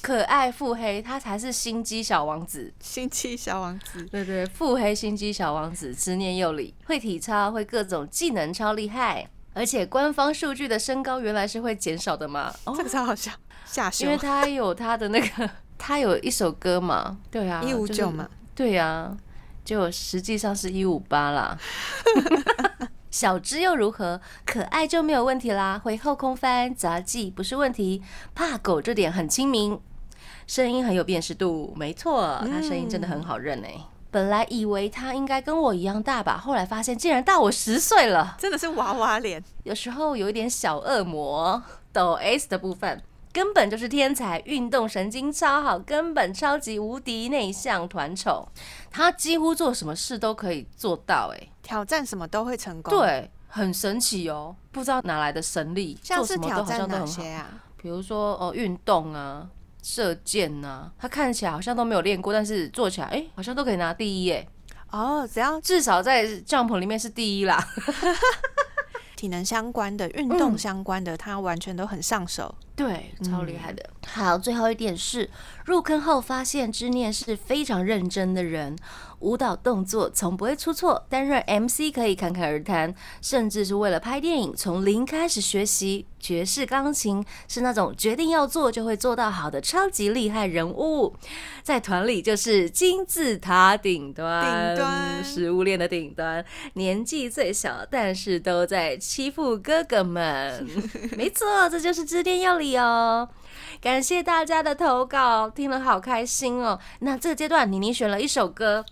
[0.00, 2.72] 可爱腹黑，他才是心机小王子。
[2.80, 9.28] 心机小王子，对对，腹黑心机小王子，执念又理，会体操，会各种技能，超厉害。
[9.52, 12.54] 而且官方数据的身高原来是会减少的嘛？
[12.64, 13.32] 哦这，个超好笑，
[13.64, 19.16] 下因为他有他的那个，他有一首歌嘛，对啊，一五九嘛，对呀、
[19.64, 21.58] 就实际上是一五八啦。
[23.10, 24.20] 小只又如何？
[24.46, 25.80] 可爱就没有问题啦。
[25.82, 28.02] 会后空翻、杂技不是问题。
[28.34, 29.78] 怕狗这点很亲民，
[30.46, 31.74] 声音很有辨识度。
[31.76, 33.74] 没错，他声音真的很好认哎、
[34.10, 38.36] 本来以为他应该跟我一样大吧，后来发现竟然大我十岁了。
[38.38, 41.62] 真的是娃娃脸，有时候有一点小恶魔。
[41.92, 48.46] 抖 S 的部分根本就是天才，运动神经超好，根本超级无敌内向团宠。
[48.92, 57.22] 他几乎做什么事都可以做到、欸，挑战什么都会成功。，对，很神奇哦，不知道哪来的神力，像是做什么都好挑战哪像都很好。
[57.22, 57.46] 些啊？
[57.76, 59.48] 比如说哦，运动啊，
[59.80, 64.44] 射箭啊，他看起来好像都没有练过，但是做起来哎、诶好像都可以拿第一哎，
[64.90, 67.64] 哦，只要至少在 jump 里面是第一啦。
[69.14, 72.52] 体能相关的、运动嗯相关的，他完全都很上手。
[72.74, 73.84] 对，超厉害的。
[74.06, 75.28] 好，最后一点是
[75.66, 78.74] 入坑后发现知念是非常认真的人，
[79.20, 91.14] 舞蹈动作从不会出错，担任 MC 可以侃侃而谈，甚至是为了拍电影从零开始学习爵士钢琴，是那种决定要做就会做到好的超级厉害人物。
[91.62, 100.66] 在团里就是金字塔顶端，顶端食物链的顶端，年纪最小，但是都在欺负哥哥们。
[101.16, 103.28] 没错，这就是致电要理哦。
[103.80, 106.78] 感谢大家的投稿，听了好开心哦。
[107.00, 108.84] 那这个阶段，妮妮选了一首歌。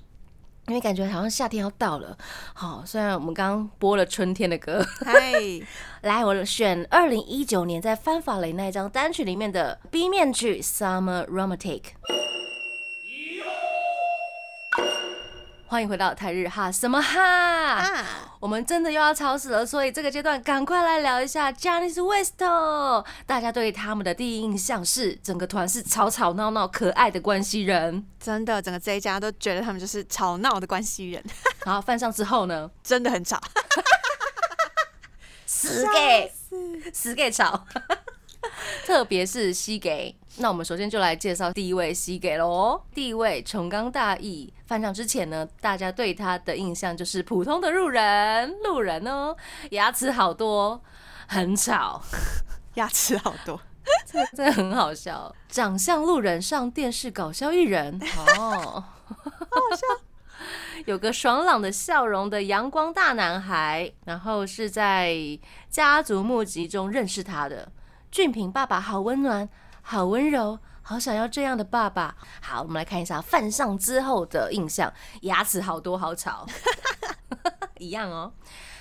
[0.68, 2.16] 因为感觉好像夏天要到了，
[2.52, 5.32] 好，虽然我们刚刚播了春天的歌，嗨，
[6.02, 11.80] 来，我选二零一九年在翻法雷那一张单曲里面的 B 面曲《Summer Romantic》。
[15.70, 17.20] 欢迎回到台日哈什么哈？
[17.20, 18.06] 啊，
[18.40, 22.38] 我们真的又要吵死了，所以这个阶段赶快来聊一下 Janice West。
[23.26, 28.06] 大家对他们的第一印象是，整个团是吵吵闹闹、可爱的关系人。
[28.18, 31.22] 真的，整个这一家都觉得他们就是吵闹的关系人，
[31.66, 33.38] 然后犯上之后呢， 真的很吵。
[35.44, 36.32] 死给
[36.94, 37.66] 死给吵，
[38.86, 40.16] 特别是西给。
[40.40, 42.80] 那我们首先就来介绍第一位西给喽。
[42.94, 49.36] 第一位崇刚大义，翻唱之前呢，大家对他的印象就是普通的路人，路人哦，
[49.70, 50.80] 牙齿好多，
[51.26, 52.00] 很吵，
[52.74, 53.60] 牙齿好多，
[54.06, 55.34] 这真的很好笑。
[55.48, 58.00] 长相路人上电视搞笑艺人
[58.38, 60.04] 哦，好笑。
[60.86, 65.16] 有个爽朗的笑容的阳光大男孩，然后是在
[65.68, 67.72] 家族募集中认识他的。
[68.12, 69.48] 俊平爸爸好温暖，
[69.90, 72.14] 好温柔，好想要这样的爸爸。
[72.42, 76.46] 好，我们来看一下犯上之后的印象，牙齿好多，好吵，
[77.80, 78.30] 一样哦。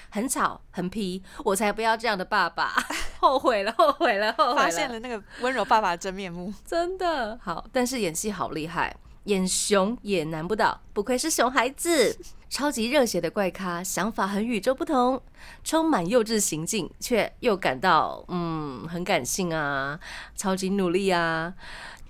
[0.10, 2.74] 很吵，很皮，我才不要这样的爸爸！
[3.22, 4.56] 后悔了，后悔了，后悔了！
[4.58, 6.54] 发现了那个温柔爸爸的真面目。
[6.66, 8.94] 真的好，但是演戏好厉害，
[9.28, 12.18] 演熊也难不倒，不愧是熊孩子，
[12.50, 15.22] 超级热血的怪咖，想法很与众不同，
[15.66, 20.00] 充满幼稚行径，却又感到嗯很感性啊，
[20.36, 21.54] 超级努力啊。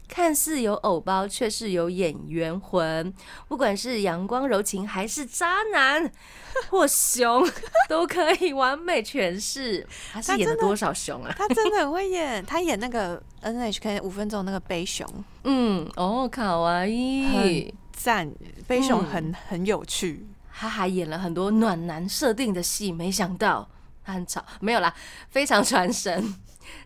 [0.08, 3.13] 看似有偶包，却是有演员魂。
[3.48, 6.12] 不管是阳光柔情，还是渣男
[6.70, 7.48] 或熊，
[7.89, 9.86] 都可以完美诠释。
[10.13, 11.34] 他是演了多少熊啊？
[11.38, 15.08] 他真的很会演，他演那个 NHK 五分钟那个悲熊，
[15.43, 17.88] 嗯，哦，卡哇伊很。
[17.98, 18.32] 赞，
[18.67, 20.24] 悲熊嗯很、很有趣。
[20.54, 23.67] 他还演了很多暖男设定的戏，没想到
[24.06, 24.93] 他很吵，没有啦，
[25.32, 26.36] 非常传神，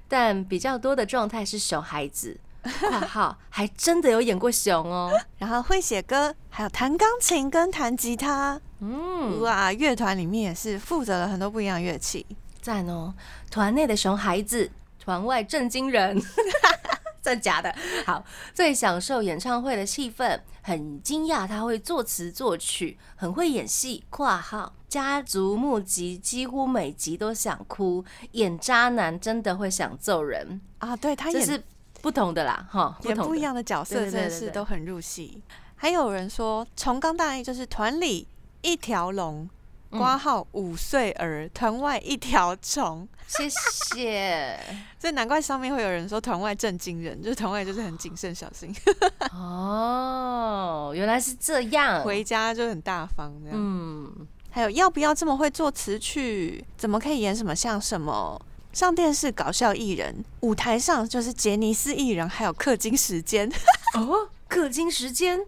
[0.08, 2.40] 但比较多的状态是熊孩子。
[2.90, 8.60] 括号还真的有演过熊哦， 然后会写歌，还有弹钢琴跟弹吉他。
[8.80, 12.26] 嗯，哇，乐团里面也是负责了很多不一样的乐器。
[12.62, 13.14] 赞哦！
[13.50, 14.70] 团内的熊孩子，
[15.00, 16.22] 团外震惊人，
[17.22, 17.74] 真假的？
[18.06, 24.04] 好，最享受演唱会的气氛，很惊讶他会作词作曲，很会演戏。
[24.10, 31.64] （括号家族募集，几乎每集都想哭，演渣男真的会想揍人，啊，对他演是
[32.02, 35.42] 不同的啦，哈，演不一样的角色，真的是都很入戏。
[35.76, 38.28] 还有人说，重冈大义就是团里
[38.62, 39.50] 一条龙，
[39.92, 43.08] 嗯挂号五岁儿，团外一条虫。
[43.28, 44.60] 谢谢。
[45.00, 48.76] 所以难怪上面会有人说团外震惊人，就是团外就是很谨慎小心，
[49.34, 52.04] 哦，原来是这样。
[52.04, 53.58] 回家就很大方这样。
[53.58, 56.64] 嗯，还有要不要这么会做词曲？
[56.78, 58.40] 怎么可以演什么像什么？
[58.74, 63.52] 上电视搞笑艺人，舞台上就是杰尼斯艺人，还有氪金时间，
[63.96, 65.40] 哦，氪金时间？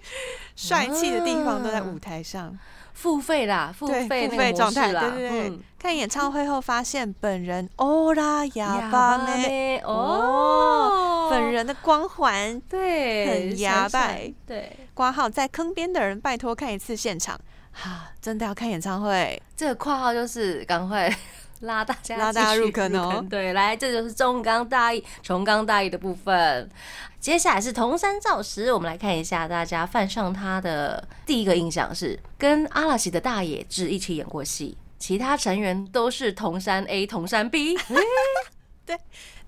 [0.55, 2.57] 帅气的地方都在舞台上。
[2.93, 5.49] 付费啦，付对费那付费状态，啦，对对对。
[5.49, 5.59] 嗯。
[5.79, 9.91] 看演唱会后发现本人欧拉哑哑巴呢，妹哦。
[9.91, 12.61] 哦，本人的光环。
[12.69, 17.37] 对很牙闪闪白对，挂号在坑边的人，拜托看一次现场，
[17.71, 21.13] 哈、真的要看演唱会，这个括号就是赶快
[21.63, 26.69] 拉大家拉大家入坑哦对，来，这就是重纲大意、重纲大意的部分。
[27.19, 37.77] 接下来是铜山照实，我们来看一下大家犯上他的第一个印象是跟阿拉西的大野智一起演过戏，其他成员都是铜山 A、铜山 B。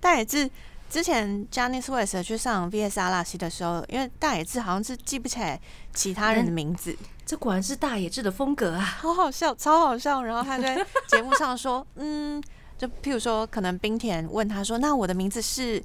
[0.00, 0.48] 大野智
[0.88, 5.60] 之前 Janice West 去上 VS 阿拉西的时候，因为大野智好像是记不起来
[5.92, 6.96] 其他人的名字，
[7.26, 8.80] 这果然是大野智的风格啊！
[8.80, 10.22] 好好笑，超好笑。
[10.22, 10.76] 然后他在
[11.08, 12.40] 节目上说， 嗯，
[12.78, 15.82] 就譬如说，可能冰田问他说：“那我的名字是？”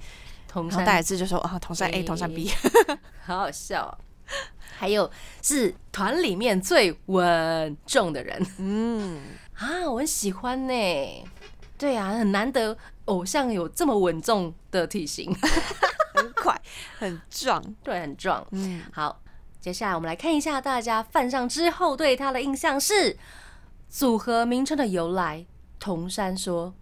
[0.53, 2.51] 然后大野智就说：“啊，同山 A，A 同山 B。
[3.25, 3.97] 好好笑哦、
[4.77, 5.09] 还有
[5.41, 9.21] 是团里面最稳重的人”嗯，
[9.55, 10.73] 啊，我很喜欢呢。
[11.77, 15.33] 对啊，很难得偶像有这么稳重的体型，
[16.13, 16.61] 很快，
[16.99, 17.63] 很壮。
[17.83, 18.45] 对，很壮。
[18.51, 19.19] 嗯，好，
[19.61, 23.15] 接下来我们来看一下大家犯上之后对他的印象是
[23.87, 25.45] 组合名称的由来。
[25.79, 26.73] 铜山说：“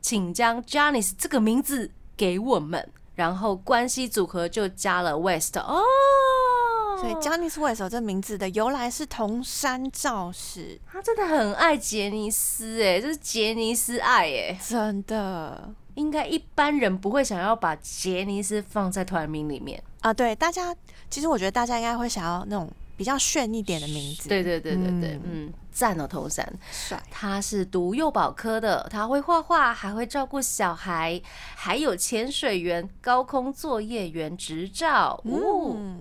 [0.00, 5.82] 请将 Janice 这个名字给我们。”然后关系组合就加了 West 哦，
[7.00, 19.82] 所以 Janice West 这名字的由来是铜山照史，他真的很爱杰尼斯哎，就是杰尼斯爱哎，真的应该一般人不会想要把杰尼斯放在团名里面。
[20.00, 20.12] 啊。
[20.12, 20.74] 对，大家
[21.10, 24.28] 其实我觉得大家应该会想要那种比较炫一点的名字。
[24.28, 26.46] 对对对对对，嗯嗯，赞哦，头山。
[26.70, 27.00] 帅。
[27.10, 31.20] 他是读幼保科的，他会画画，还会照顾小孩，
[31.54, 35.20] 还有潜水员、高空作业员执照。
[35.24, 36.00] 哦，嗯，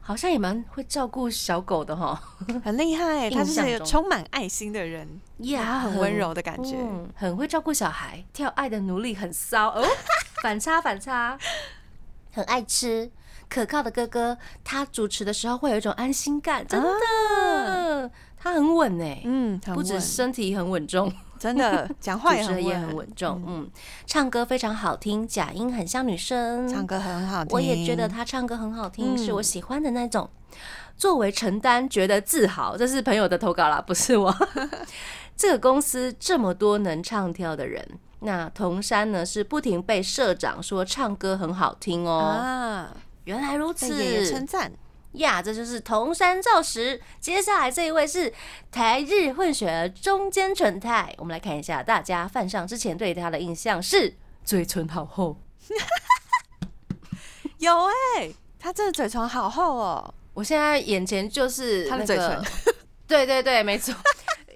[0.00, 2.20] 好像也蛮会照顾小狗的哈。
[2.64, 6.76] 很厉害， 他是充满爱心的人，然后很温柔的感觉。
[6.76, 9.82] 嗯，很会照顾小孩，跳爱的奴隶很骚哦，
[10.42, 11.38] 反差反差，
[12.32, 13.10] 很爱吃。
[13.48, 23.70] 可靠的哥哥，他主持的时候会有一种安心感，真的，他很稳哎，嗯，不止稳身体很稳重，真的 讲话也很稳，稳重，嗯，
[24.04, 27.54] 唱歌非常好听，假音很像女生，唱歌很好听。
[27.54, 30.28] 我也觉得他唱歌很好听，嗯是我喜欢的那种。
[30.98, 34.34] 作为承担，觉得自豪，这是朋友的投稿啦，不是我。
[35.36, 37.88] 这个公司这么多能唱跳的人，
[38.20, 42.18] 那铜山呢是不停被社长说唱歌很好听哦。
[42.18, 44.72] 啊，原来如此，称赞。
[45.12, 47.00] 呀，这就是铜山照实。
[47.18, 48.32] 接下来这一位是
[48.70, 54.14] 台日混血儿中间纯太，我们来看一下大家犯上之前对他的印象是
[54.44, 55.36] 嘴唇好厚。
[57.58, 60.14] 有哎、他真的嘴唇好厚哦。
[60.34, 62.44] 我现在眼前就是、那个、他的嘴唇，
[63.08, 63.94] 对对对，没错。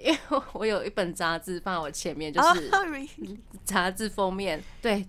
[0.03, 2.71] 因为我有一本杂志放在我前面，就是？
[3.65, 4.63] 杂志封面。
[4.81, 5.07] 对，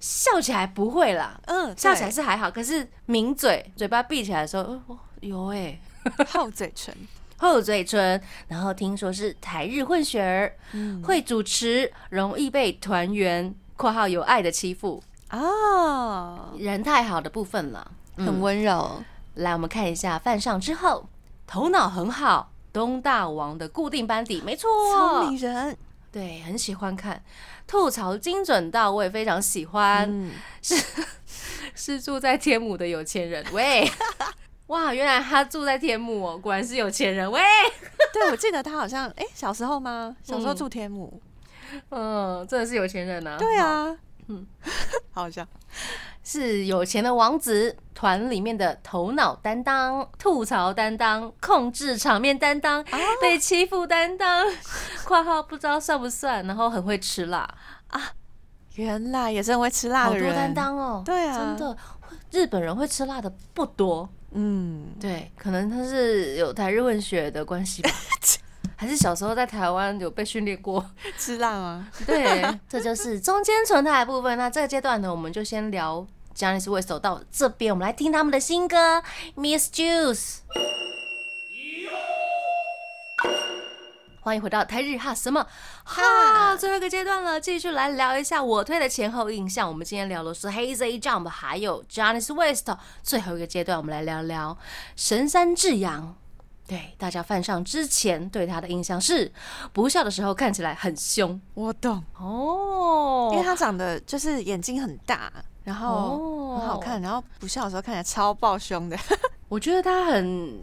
[0.00, 4.78] 笑起来不会啦，嗯，笑起来是还好，可是抿嘴，嘴巴闭起来的时候，
[5.20, 5.78] 有哎、
[6.30, 6.94] 厚嘴唇。
[7.38, 8.18] 厚嘴唇，
[8.48, 19.02] 然后听说是台日混血儿，嗯会主持，容易被团员（括号有爱的欺负哦，），人太好的部分了，很嗯温柔。
[19.34, 21.10] 来，我们看一下犯上之后，
[21.46, 25.74] 头脑很好，东大王的固定班底，没错，聪明人，
[26.12, 27.24] 对，很喜欢看，
[27.66, 30.32] 吐槽精准到位，非常喜欢，嗯，
[31.74, 33.42] 是住在天母的有钱人。
[33.52, 33.90] 喂，
[34.68, 37.30] 哇，原来他住在天母哦，果然是有钱人。
[37.32, 37.40] 喂，
[38.12, 40.14] 对，我记得他好像，哎、小时候吗？
[40.22, 41.18] 小时候嗯住天母。
[41.88, 43.38] 嗯，真的是有钱人啊。
[43.38, 43.98] 对啊，嗯
[44.28, 44.46] 嗯，
[45.12, 45.46] 好笑。
[46.24, 52.84] 是有钱的王子团里面的头脑担当、吐槽担当、控制场面担当、
[53.22, 54.44] 被欺负担当
[55.06, 57.48] （括号不知道算不算），然后很会吃辣
[57.88, 58.02] 啊，
[58.74, 60.30] 原来也是很会吃辣的人。
[60.30, 60.52] 好多担。
[60.52, 61.02] 当哦。
[61.04, 61.76] 对啊真的，
[62.32, 64.08] 日本人会吃辣的不多。
[64.32, 67.90] 嗯，对，可能他是有台日文学的关系吧，
[68.76, 70.84] 还是小时候在台湾有被训练过。
[71.18, 71.88] 吃辣吗？
[72.06, 74.36] 对，这就是中间存在的部分。
[74.36, 76.06] 那这个阶段呢，我们就先聊
[76.36, 78.98] Janice West 到这边，我们来听他们的新歌
[79.34, 80.12] 《Miss Juice》。
[84.20, 85.46] 欢迎回到台日哈什么
[85.84, 89.68] 哈，最后一个阶段了，继续来聊一下我推的前后印象。
[89.68, 92.68] 我们今天聊的是 Hazy Jump，还有 Janice West。
[93.04, 94.58] 最后一个阶段，我们来聊聊
[94.96, 96.16] 神山智洋。
[96.66, 99.30] 对大家犯上之前对他的印象是，
[99.72, 101.40] 不笑的时候看起来很凶。
[101.54, 103.30] 我懂，哦。
[103.32, 105.32] 因为他长得就是眼睛很大，
[105.64, 106.58] 然后哦。
[106.58, 108.96] 很好看，然后不笑的时候看起来超爆凶的。
[109.48, 110.58] 我觉得他很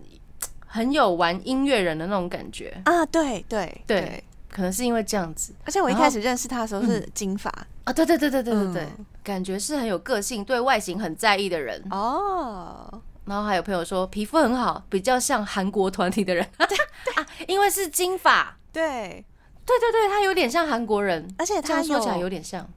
[0.65, 3.05] 很有玩音乐人的那种感觉，啊！
[3.05, 5.53] 对对对，可能是因为这样子。
[5.65, 7.49] 而且我一开始认识他的时候是金发。
[7.83, 9.05] 啊，对对对对对对对，嗯。
[9.23, 11.81] 感觉是很有个性，对外形很在意的人。
[11.91, 16.47] 哦，然后还有朋友说皮肤很好，比较像韩国团体的人。
[16.57, 16.77] 对
[17.15, 19.25] 啊，因为是金发，对，
[19.65, 22.67] 对对对，他有点像韩国人，而且他说起来有有点像。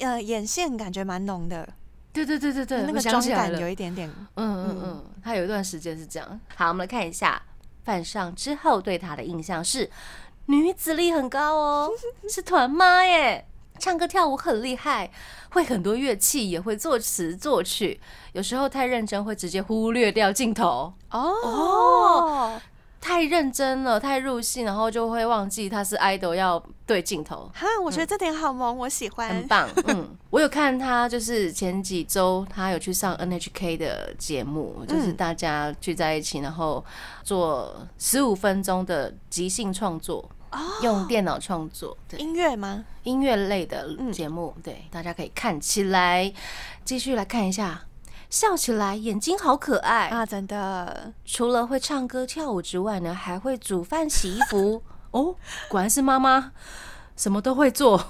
[0.00, 1.68] 呃眼线感觉蛮浓的，
[2.14, 4.08] 对对对对对，那个妆感有一点点。
[4.36, 6.40] 嗯嗯嗯，他有一段时间是这样。
[6.56, 7.40] 好，我们来看一下
[7.84, 9.90] 范上之后对他的印象是
[10.46, 11.90] 女子力很高哦，
[12.28, 13.46] 是团妈耶，
[13.82, 15.10] 唱歌跳舞很厉害，
[15.50, 18.00] 会很多乐器，也会作词作曲，
[18.32, 20.94] 有时候太认真会直接忽略掉镜头。
[21.10, 22.60] 哦，
[23.00, 29.48] 太认真了，太入戏，然后就会忘记他是 idol 要对镜头，哈，我觉得这点好萌，我喜欢很。
[29.48, 29.68] 棒。
[29.88, 36.84] 嗯，我有看他，就是前几周他有去上 NHK 的节目，就是大家聚在一起，然后
[37.24, 40.30] 做十五分钟的即兴创作，
[40.82, 42.18] 用电脑创作，对。
[42.20, 42.84] 音乐吗？
[43.04, 46.32] 音乐类的节目，对，大家可以看起来。
[46.84, 47.84] 继续来看一下，
[48.30, 50.08] 笑起来眼睛好可爱。
[50.08, 54.82] 啊，真的，除了会唱歌跳舞之外呢，还会煮饭洗衣服。
[55.12, 55.36] 哦，
[55.68, 56.52] 果然是妈妈，
[57.16, 58.02] 什么都会做，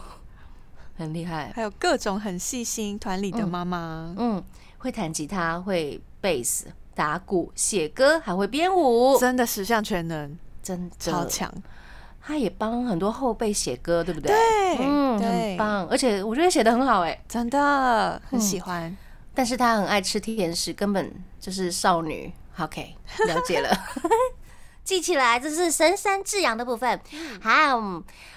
[0.97, 1.53] 很厉害。
[1.55, 4.43] 还有各种很细心团里的妈妈，嗯，
[4.79, 10.97] 会弹吉他，会贝斯、打鼓、写歌，还会编舞，真的十项全能，真的。
[10.99, 11.27] 超。
[11.27, 11.53] 强。
[12.25, 14.31] 他也帮很多后辈写歌，对不对？
[14.31, 17.21] 对嗯，很棒，而且我觉得写的很好哎。
[17.29, 18.97] 真的很嗯喜欢。
[19.35, 22.33] 但是他很爱吃甜食，根本就是少女。
[22.59, 22.95] OK，
[23.27, 23.71] 了解了，
[24.85, 27.01] 记起来，这是神山智洋的部分。
[27.41, 27.77] 好，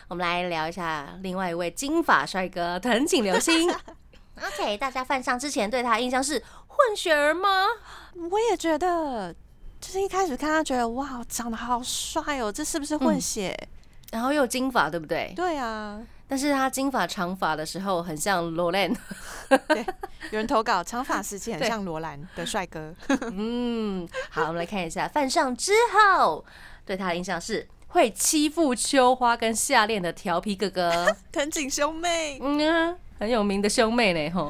[0.08, 3.70] 我们来聊一下另外一位金发帅哥藤井流星。
[4.42, 7.50] OK，大家犯上之前对他印象是混血儿吗？
[8.32, 9.36] 我也觉得，
[9.86, 13.56] 就是一开始看他觉得哇，长得好帅哦，这是不是混血？
[14.12, 15.32] 然后又有金发，对不对？
[15.36, 18.92] 对啊，但是他金发长发的时候很像罗兰，
[20.32, 22.92] 有人投稿长发时期很像罗兰的帅哥，
[23.32, 26.44] 嗯，好，我们来看一下犯上之后
[26.84, 32.40] 对他的印象是会欺负秋花跟夏恋的调皮哥哥， 藤井兄妹。
[32.42, 34.50] 嗯啊，很有名的兄妹呢吼。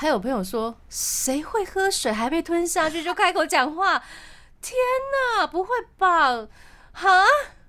[0.00, 4.00] 还有朋友说，谁会喝水还被吞下去就开口讲话？
[4.62, 4.76] 天
[5.36, 6.46] 哪，不会吧？
[6.92, 7.24] 哈，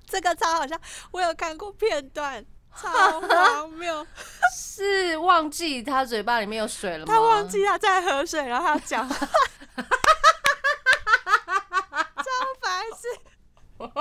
[0.07, 2.45] 这个超好笑，我有看过片段，
[2.79, 4.05] 超荒谬。
[4.55, 7.11] 是忘记他嘴巴里面有水了吗？
[7.11, 9.15] 他忘记他在喝水，然后他讲话，
[12.15, 12.29] 超
[12.61, 13.07] 白痴。
[13.79, 13.95] 我想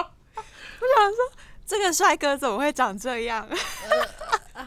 [1.14, 1.32] 说，
[1.66, 3.48] 这个帅哥怎么会长这样？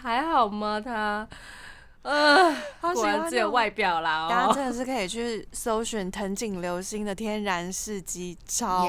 [0.01, 0.81] 还好吗？
[0.83, 1.27] 他，
[2.03, 4.53] 呃，好喜果然只有外表啦大家哦。
[4.55, 8.87] 真的是可以去搜寻藤井流星的天然事迹，超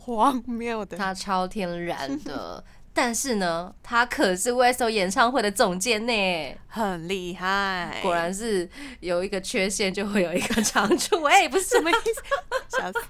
[0.00, 0.96] 荒谬的。
[0.96, 6.12] 他超天然的， 但是呢，他可是 WSO 演唱会的总监呢。
[6.66, 8.68] 很厉害，果然是
[9.00, 12.22] 有一个缺陷就会有一个长处， 哎、不是什么意思
[12.76, 13.06] 笑死思，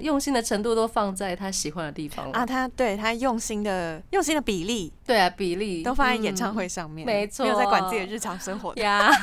[0.00, 2.46] 用心的程度都放在他喜欢的地方了啊！
[2.46, 8.74] 他对他用心的用心的比例对啊，比例都放在演唱会上面，没错没有在管自己的日常生活。
[8.76, 9.10] 呀。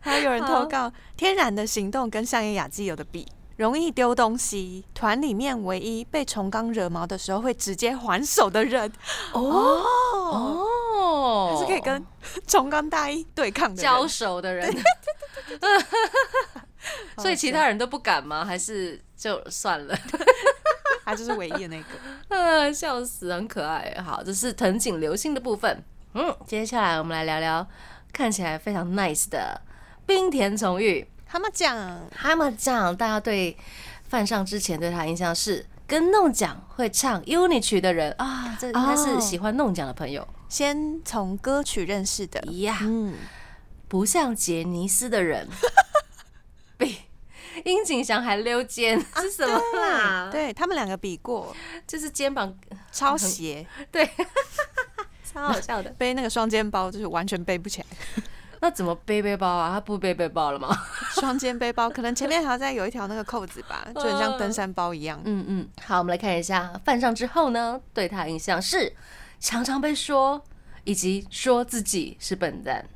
[0.00, 3.26] 还有人投好稿，天然的行动跟相叶雅纪有的比，
[3.56, 4.84] 容易丢东西。
[4.92, 8.92] 团里面唯一被重刚惹毛的时候会直接还手的人，
[9.32, 12.04] 哦哦，哦，他是可以跟
[12.46, 14.70] 重刚大一对抗的交手的人，
[17.18, 18.44] 所以其他人都不敢吗？
[18.44, 19.96] 还是就算了？
[21.04, 21.86] 他就是唯一的那个。
[22.36, 23.94] 啊，笑死，很可爱。
[24.04, 25.82] 好，这是藤井流星的部分。
[26.14, 27.66] 嗯，接下来我们来聊聊
[28.12, 29.60] 看起来非常 nice 的
[30.06, 31.06] 冰田崇裕。
[31.26, 33.56] 他们讲他们讲，大家对
[34.08, 42.78] 犯上之前对他印象是跟弄奖会唱 UNI 曲的人啊，这应该是哦喜欢弄奖的朋友先从歌曲认识的，呀。
[42.82, 43.14] 嗯，
[43.88, 45.54] 不像杰尼斯的人，比
[47.64, 51.54] 殷景祥还溜肩，是什么啦？，对他们两个比过，
[51.86, 52.54] 就是肩膀
[52.92, 54.08] 超斜， 对，
[55.24, 55.90] 超好笑的。
[55.98, 57.86] 背那个双肩包就是完全背不起来。
[58.60, 59.72] 那怎么背背包啊？
[59.74, 60.74] 他不背背包了吗？
[61.20, 65.20] 双肩背包可能前面还要再有一条那个扣子吧，就很像登山包一样。
[65.24, 68.94] 嗯嗯，好，我们来看一下犯上之后呢，对他的印象是
[69.38, 70.42] 常常被说，
[70.84, 72.86] 以及说自己是笨蛋。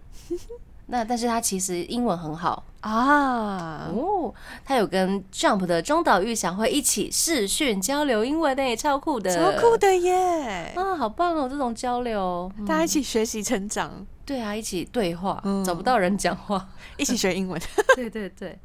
[0.89, 2.65] 那但是他其实英文很好。
[2.81, 4.33] 啊，哦，
[4.65, 10.73] 他有跟 Jump 的中岛裕翔会一起视讯交流英文呢，超酷的，超酷的耶！
[10.77, 12.65] 啊，好棒哦，这种交流，嗯。
[12.65, 15.65] 大家一起学习成长，对啊，一起对话，嗯。
[15.65, 17.61] 找不到人讲话，一起学英文。
[17.97, 18.57] 对对对，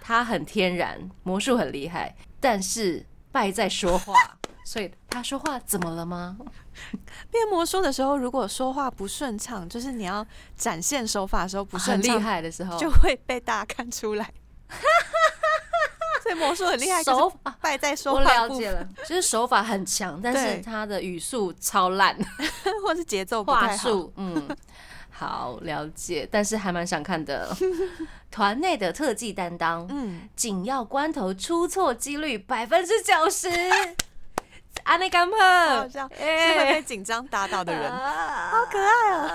[0.00, 4.14] 他很天然，魔术很厉害，但是败在说话，
[4.68, 6.36] 所以他说话怎么了吗？
[7.30, 10.24] 变魔术的时候，如果说话不顺畅，就是你要
[10.58, 14.30] 展现手法的时候不很厉顺畅，害的时候，就会被大家看出来。
[16.22, 22.14] 所以魔术很厉害，手法败在说话部分，了解了，就是手法很强，但是他的语速超烂，
[22.84, 23.88] 或是节奏不话太好。
[23.88, 24.54] 术，嗯，
[25.08, 27.56] 好了解，但是还蛮想看的。
[28.30, 33.48] 团内的特技担当，嗯，紧要关头出错几率百分之九十，
[34.88, 37.92] 安内干好碰，笑，是哎会被紧张打倒的人。
[37.92, 39.30] 好可爱啊！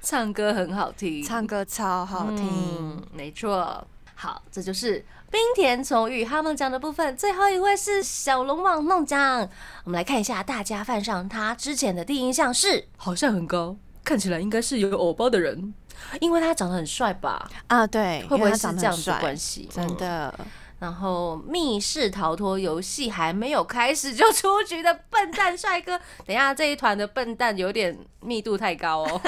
[0.00, 2.48] 唱歌很好听，唱歌超好听，
[2.80, 3.86] 嗯，没错。
[4.14, 7.14] 好，这就是冰田从玉他们讲的部分。
[7.14, 9.46] 最后一位是小龙王弄奖，
[9.84, 15.74] 我们来看一下大家犯上他之前的第一印象是，好像很高，看起来应该是有偶包的人，
[16.18, 17.46] 因为他长得很帅吧？
[17.66, 19.68] 啊，对，会不会是这样子很帅关系？
[19.76, 20.34] 嗯真的，
[20.82, 29.20] 然后密室逃脱游戏还没有开始就出局的笨蛋帅哥，等一下这一团的笨蛋有点密度太高哦。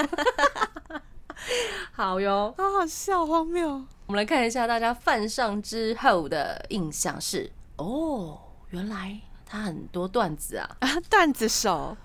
[1.95, 3.69] 好哟，好好笑，荒谬。
[4.07, 8.37] 我们来看一下大家犯上之后的印象是，哦，
[8.71, 11.97] 原来他很多段子啊，啊，段子手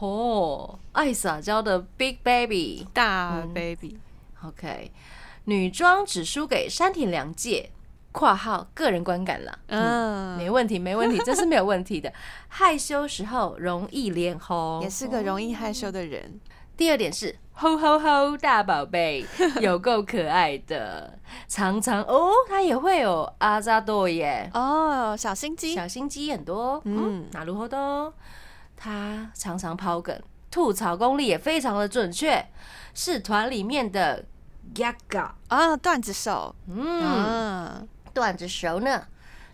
[0.00, 2.88] 哦，爱撒娇的 Big Baby。
[2.92, 4.90] 大嗯 baby，OK，
[5.44, 7.70] 女装只输给山田凉介
[8.12, 9.58] （括号个人观感啦）。
[9.68, 12.12] 嗯，没问题，没问题，这是没有问题的。
[12.48, 16.40] 害羞时候容易脸红，也是个容易害羞的人。
[16.76, 19.26] 第二点是吼吼吼大宝贝，
[19.60, 28.12] 有够可爱的，常常哦，他也会有阿扎多耶，哦，小心机，小心机很多，嗯嗯，哪如何的？
[28.76, 30.16] 他常常抛梗，
[30.52, 32.46] 吐槽功力也非常的准确，
[32.94, 34.24] 是团里面的
[34.72, 37.02] Gaga，啊，段子手，嗯。
[37.02, 37.88] 嗯，
[38.18, 39.04] 段子熟呢，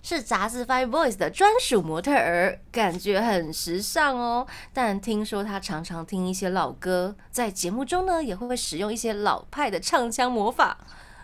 [0.03, 4.47] 是杂志 Five Boys 的专属模特儿，感觉很时尚哦。
[4.73, 10.79] 但听说他常常听一些老歌，在节目中呢也会使用一些老派的唱腔魔法，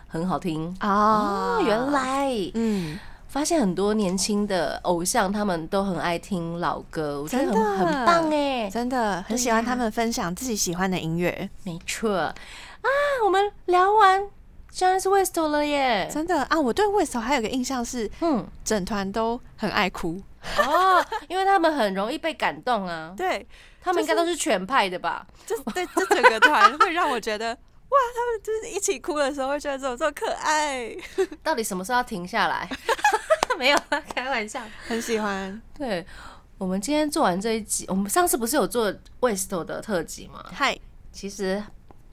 [0.07, 1.63] 很好听啊哦。
[1.65, 8.69] 原，来嗯，发现很多年轻的偶像他们都很爱听老歌，我觉得真的很很棒哎。
[8.69, 12.35] 真的很喜欢他们分享自己喜欢的音乐，没错啊，
[13.25, 14.23] 我们聊完
[14.73, 16.09] Jonas West 了耶。
[16.11, 16.59] 真的啊。
[16.59, 20.21] 我对 West 还有个印象是，嗯，整团都很爱哭，
[20.57, 23.13] 哦，因为他们很容易被感动啊。
[23.17, 23.45] 对，
[23.81, 25.25] 他们应该都是全派的吧？
[25.45, 27.47] 就对这整个团会让我觉得，
[27.89, 30.95] 哇，他们就是一起哭的时候会觉得怎么这么可爱，
[31.43, 32.69] 到底什么时候要停下来？
[33.57, 34.61] 没有啦，开玩笑。
[34.87, 35.61] 很喜欢。
[35.77, 36.05] 对，
[36.57, 40.43] 我们今天做完这一集，我们上次不是有做 West 的特辑吗？
[40.53, 40.77] 嗨，
[41.11, 41.61] 其实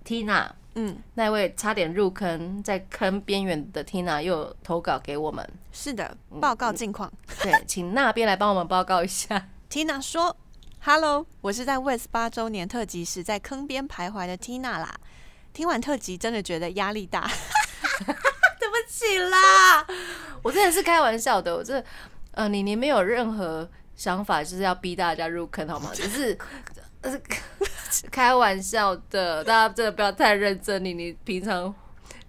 [0.04, 0.48] Tina
[0.80, 7.12] 嗯，那位差点入坑，在坑边缘的 Tina 又投稿给我们，是的，报告近况。
[7.42, 9.48] 对， 请那边来帮我们报告一下。
[9.68, 10.36] Tina 说
[10.80, 14.94] ：“Hello，我是在 West 八周年特辑时在坑边徘徊的 Tina 啦。
[15.52, 17.28] 听完特辑，真的觉得压力大。
[18.60, 19.84] 对不起啦，
[20.44, 21.82] 我真的是开玩笑的，我这
[22.30, 25.90] 呃，你你没有任何想法，就是要逼大家入坑好吗？
[25.92, 26.38] 只是。
[27.08, 27.20] 呃
[28.10, 30.84] 开玩笑的，大家真的不要太认真。
[30.84, 31.74] 你你平常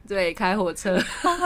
[0.07, 0.97] 对开火车，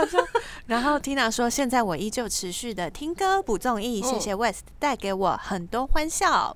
[0.68, 6.56] 然后 Tina 说：现在我依旧持续的听歌不综艺，谢谢 West 带给我很多欢笑。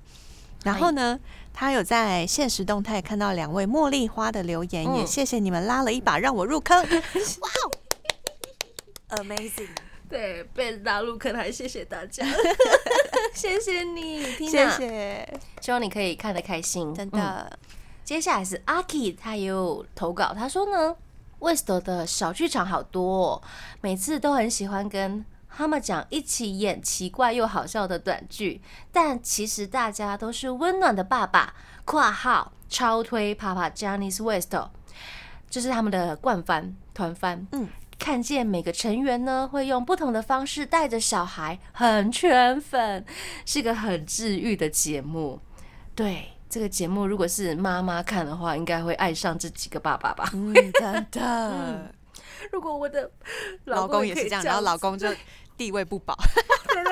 [0.63, 1.19] 然后呢，
[1.53, 6.77] 他有在现实动态看到两位茉莉花的留言，嗯也谢谢你们拉了一把让我入坑。
[6.85, 7.49] 哇
[9.09, 9.69] 哦，Amazing！
[10.09, 12.25] 对被拉入坑，还谢谢大家，
[13.33, 17.59] 谢谢你，谢谢，希望你可以看得开心，嗯真的。
[18.03, 20.95] 接下来是阿 K，他也有投稿，他说呢
[21.39, 23.41] ，West 的小剧场好多、哦，
[23.81, 28.61] 每次都很喜欢跟他们讲一起演奇怪又好笑的短剧，
[28.93, 31.53] 但其实大家都是温暖的爸爸
[31.83, 34.55] （括号超推爸爸 Janice West），
[35.49, 37.67] 这是他们的惯番团番，嗯。
[37.99, 43.03] 看见每个成员呢，会用不同的方式带着小孩，很圈粉，
[43.45, 45.39] 是个很治愈的节目。
[45.95, 50.29] 对这个节目，如果是妈妈看的话，应该会爱上这几个爸爸吧。
[50.33, 51.91] 嗯，真的。
[52.51, 53.09] 如果我的
[53.65, 55.09] 老公也是这样，然后老公公就
[55.57, 56.15] 地位不保。
[56.69, 56.83] 对，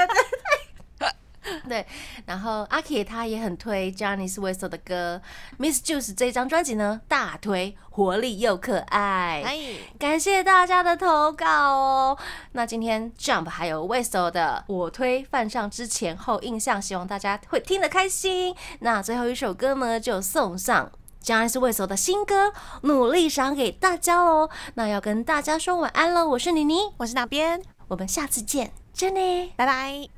[2.26, 5.22] 然后阿 K 他也很推 Janice West 的歌
[5.58, 9.44] ，Miss Juice 这张专辑呢大推，活力又可爱。
[9.46, 9.58] 哎，
[10.00, 12.18] 感谢大家的投稿哦。
[12.54, 18.56] 那今天 Jump 还有 Whistle 的我推犯上之前后印象，希望大家会听得开心。
[18.80, 20.92] 那最后一首歌呢，就送上
[21.24, 22.48] Janice West 的新歌
[22.82, 24.50] 《努力赏》给大家喽。
[24.76, 27.62] 那要跟大家说晚安喽，我是妮妮，我是哪边？
[27.88, 29.52] 我们下次见，真的。
[29.56, 30.16] 拜拜。